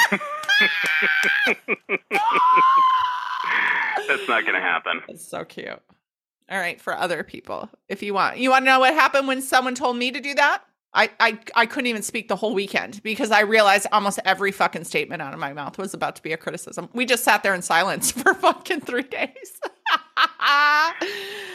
[4.07, 5.02] That's not going to happen.
[5.10, 5.82] It's so cute.
[6.49, 8.38] All right, for other people, if you want.
[8.38, 10.64] You want to know what happened when someone told me to do that?
[10.94, 14.86] I, I I couldn't even speak the whole weekend because I realized almost every fucking
[14.86, 16.88] statement out of my mouth was about to be a criticism.
[16.94, 19.60] We just sat there in silence for fucking three days.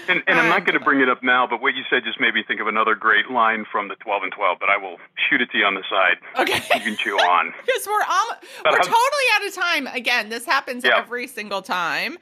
[0.09, 2.21] And, and I'm not going to bring it up now, but what you said just
[2.21, 4.97] made me think of another great line from the 12 and 12, but I will
[5.29, 6.17] shoot it to you on the side.
[6.39, 6.61] Okay.
[6.77, 7.53] You can chew on.
[7.67, 9.87] Because we're But we're I'm- totally out of time.
[9.95, 10.99] Again, this happens Yeah.
[10.99, 12.19] every single time.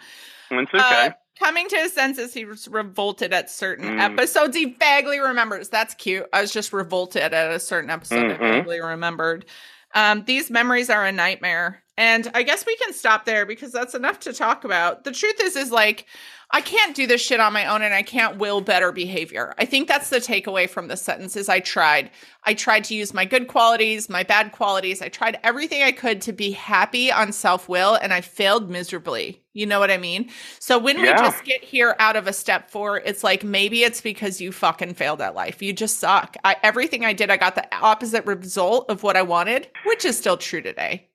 [0.51, 1.11] It's Uh, okay.
[1.39, 4.01] coming to his senses, he was revolted at certain Mm.
[4.01, 4.55] episodes.
[4.57, 5.69] He vaguely remembers.
[5.71, 6.27] That's cute.
[6.33, 8.33] I was just revolted at a certain episode.
[8.33, 8.35] Mhm.
[8.35, 9.47] I vaguely remembered.
[9.95, 11.83] Um, these memories are a nightmare.
[11.99, 15.03] And I guess we can stop there because that's enough to talk about.
[15.03, 16.07] The truth is, is like,
[16.53, 19.53] I can't do this shit on my own and I can't will better behavior.
[19.59, 22.13] I think that's the takeaway from the sentence is I tried.
[22.45, 25.03] I tried to use my good qualities, my bad qualities.
[25.03, 29.43] I tried everything I could to be happy on self-will and I failed miserably.
[29.53, 30.31] You know what I mean?
[30.61, 31.03] So when yeah.
[31.03, 34.53] we just get here out of a step 4, it's like maybe it's because you
[34.53, 35.61] fucking failed at life.
[35.61, 36.37] You just suck.
[36.45, 40.17] I, everything I did, I got the opposite result of what I wanted, which is
[40.17, 41.08] still true today.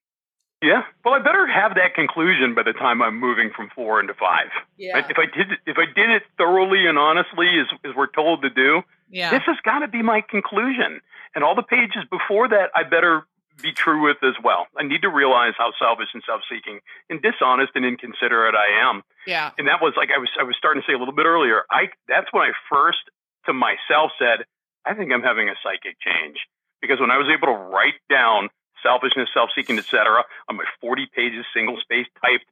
[0.64, 0.84] Yeah.
[1.04, 4.48] Well, I better have that conclusion by the time I'm moving from four into five.
[4.78, 4.98] Yeah.
[4.98, 8.50] If I did, if I did it thoroughly and honestly, as, as we're told to
[8.50, 8.82] do,
[9.12, 9.30] yeah.
[9.30, 11.02] this has got to be my conclusion.
[11.36, 13.28] And all the pages before that, I better
[13.62, 14.68] be true with as well.
[14.78, 16.80] I need to realize how selfish and self-seeking
[17.10, 19.04] and dishonest and inconsiderate I am.
[19.28, 19.52] Yeah.
[19.58, 21.64] And that was like I was I was starting to say a little bit earlier.
[21.70, 23.04] I that's when I first
[23.46, 24.46] to myself said,
[24.86, 26.38] I think I'm having a psychic change
[26.82, 28.50] because when I was able to write down
[28.84, 30.24] selfishness, self-seeking, etc.
[30.50, 32.46] On my 40 pages, single space typed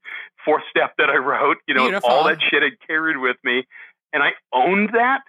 [0.43, 2.09] fourth step that I wrote, you know, Beautiful.
[2.09, 3.67] all that shit I carried with me,
[4.13, 5.21] and I owned that.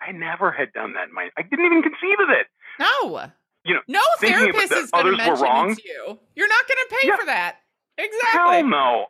[0.00, 1.28] I never had done that in my.
[1.38, 2.46] I didn't even conceive of it.
[2.78, 3.30] No.
[3.64, 5.70] You know, no therapist is going to mention wrong.
[5.72, 6.18] it to you.
[6.34, 7.16] You're not going to pay yeah.
[7.16, 7.56] for that.
[7.98, 8.56] Exactly.
[8.56, 9.06] Hell no.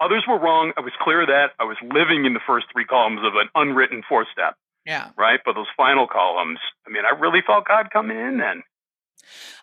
[0.00, 0.72] Others were wrong.
[0.76, 1.50] I was clear of that.
[1.58, 4.54] I was living in the first three columns of an unwritten fourth step.
[4.86, 5.10] Yeah.
[5.16, 5.40] Right.
[5.44, 8.62] But those final columns, I mean, I really felt God come in and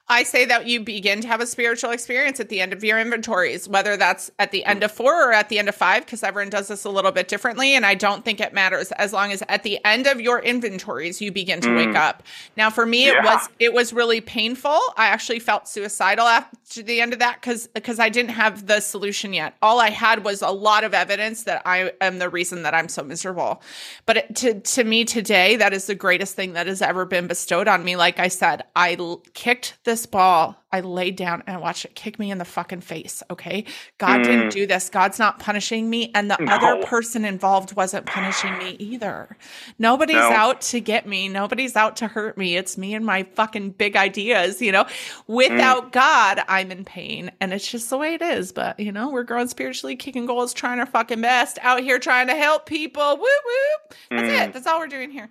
[0.08, 3.00] I say that you begin to have a spiritual experience at the end of your
[3.00, 6.22] inventories, whether that's at the end of four or at the end of five, because
[6.22, 7.74] everyone does this a little bit differently.
[7.74, 11.22] And I don't think it matters as long as at the end of your inventories
[11.22, 11.88] you begin to mm.
[11.88, 12.22] wake up.
[12.56, 13.18] Now, for me, yeah.
[13.18, 14.80] it was it was really painful.
[14.96, 18.82] I actually felt suicidal after the end of that because because I didn't have the
[18.82, 19.56] solution yet.
[19.64, 22.90] All I had was a lot of evidence that I am the reason that I'm
[22.90, 23.64] so miserable.
[24.06, 27.26] But it, to to me today, that is the greatest thing that has ever been
[27.26, 27.96] bestowed on me.
[27.96, 31.96] Like I said, I l- kicked the this ball, I laid down and watched it
[31.96, 33.24] kick me in the fucking face.
[33.32, 33.64] Okay.
[33.98, 34.24] God mm.
[34.26, 34.90] didn't do this.
[34.90, 36.12] God's not punishing me.
[36.14, 36.52] And the no.
[36.52, 39.38] other person involved wasn't punishing me either.
[39.80, 40.32] Nobody's no.
[40.32, 41.30] out to get me.
[41.30, 42.58] Nobody's out to hurt me.
[42.58, 44.86] It's me and my fucking big ideas, you know?
[45.28, 45.92] Without mm.
[45.94, 47.32] God, I'm in pain.
[47.40, 48.52] And it's just the way it is.
[48.52, 52.28] But, you know, we're growing spiritually, kicking goals, trying our fucking best, out here trying
[52.28, 53.16] to help people.
[53.16, 53.96] Woo woo.
[54.10, 54.46] That's mm.
[54.46, 54.54] it.
[54.54, 55.30] That's all we're doing here.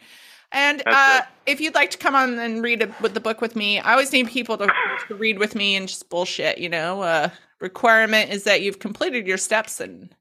[0.52, 3.56] And uh, if you'd like to come on and read a, with the book with
[3.56, 4.72] me, I always need people to,
[5.08, 7.02] to read with me and just bullshit, you know.
[7.02, 7.30] Uh,
[7.60, 10.14] requirement is that you've completed your steps and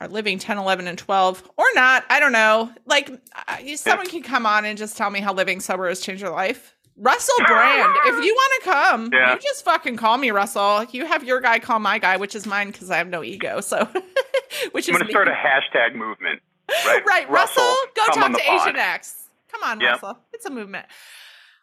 [0.00, 2.04] are living 10, 11, and 12, or not.
[2.08, 2.70] I don't know.
[2.86, 3.10] Like,
[3.48, 6.32] uh, someone can come on and just tell me how living sober has changed your
[6.32, 6.74] life.
[6.96, 9.32] Russell Brand, if you want to come, yeah.
[9.32, 10.84] you just fucking call me, Russell.
[10.90, 13.60] You have your guy call my guy, which is mine because I have no ego.
[13.62, 13.88] So,
[14.72, 16.42] which I'm going to start a hashtag movement.
[16.68, 17.30] Right, right.
[17.30, 19.29] Russell, Russell go talk to Agent X.
[19.50, 20.02] Come on, yep.
[20.02, 20.18] Russell.
[20.32, 20.86] It's a movement.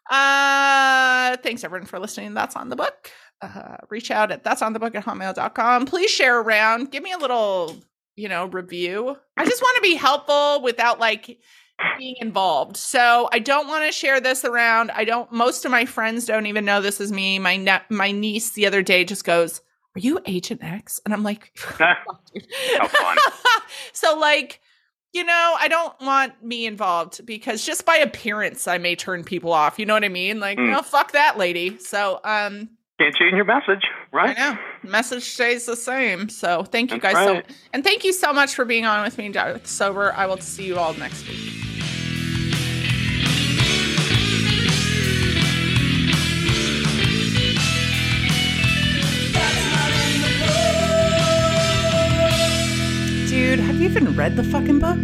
[0.10, 2.34] Uh, thanks everyone for listening.
[2.34, 3.12] That's on the book.
[3.42, 5.86] Uh, reach out at that's on the book at hotmail.com.
[5.86, 6.92] Please share around.
[6.92, 7.76] Give me a little,
[8.16, 9.18] you know, review.
[9.36, 11.40] I just want to be helpful without like
[11.98, 12.78] being involved.
[12.78, 14.92] So I don't want to share this around.
[14.92, 17.38] I don't, most of my friends don't even know this is me.
[17.40, 19.62] My ne- my niece the other day just goes,
[19.96, 21.00] Are you Agent X?
[21.06, 23.18] And I'm like, How fun.
[23.94, 24.62] so like,
[25.14, 29.54] you know, I don't want me involved because just by appearance, I may turn people
[29.54, 29.80] off.
[29.80, 30.40] You know what I mean?
[30.40, 30.70] Like, mm.
[30.70, 31.78] no, fuck that lady.
[31.80, 32.70] So, um,
[33.00, 34.38] can't change your message, right?
[34.38, 34.60] I know.
[34.84, 36.30] Message stays the same.
[36.30, 37.46] So, thank you That's guys right.
[37.48, 39.32] so, and thank you so much for being on with me,
[39.64, 40.14] Sober.
[40.14, 41.67] I will see you all next week.
[53.38, 54.98] dude, have you even read the fucking book?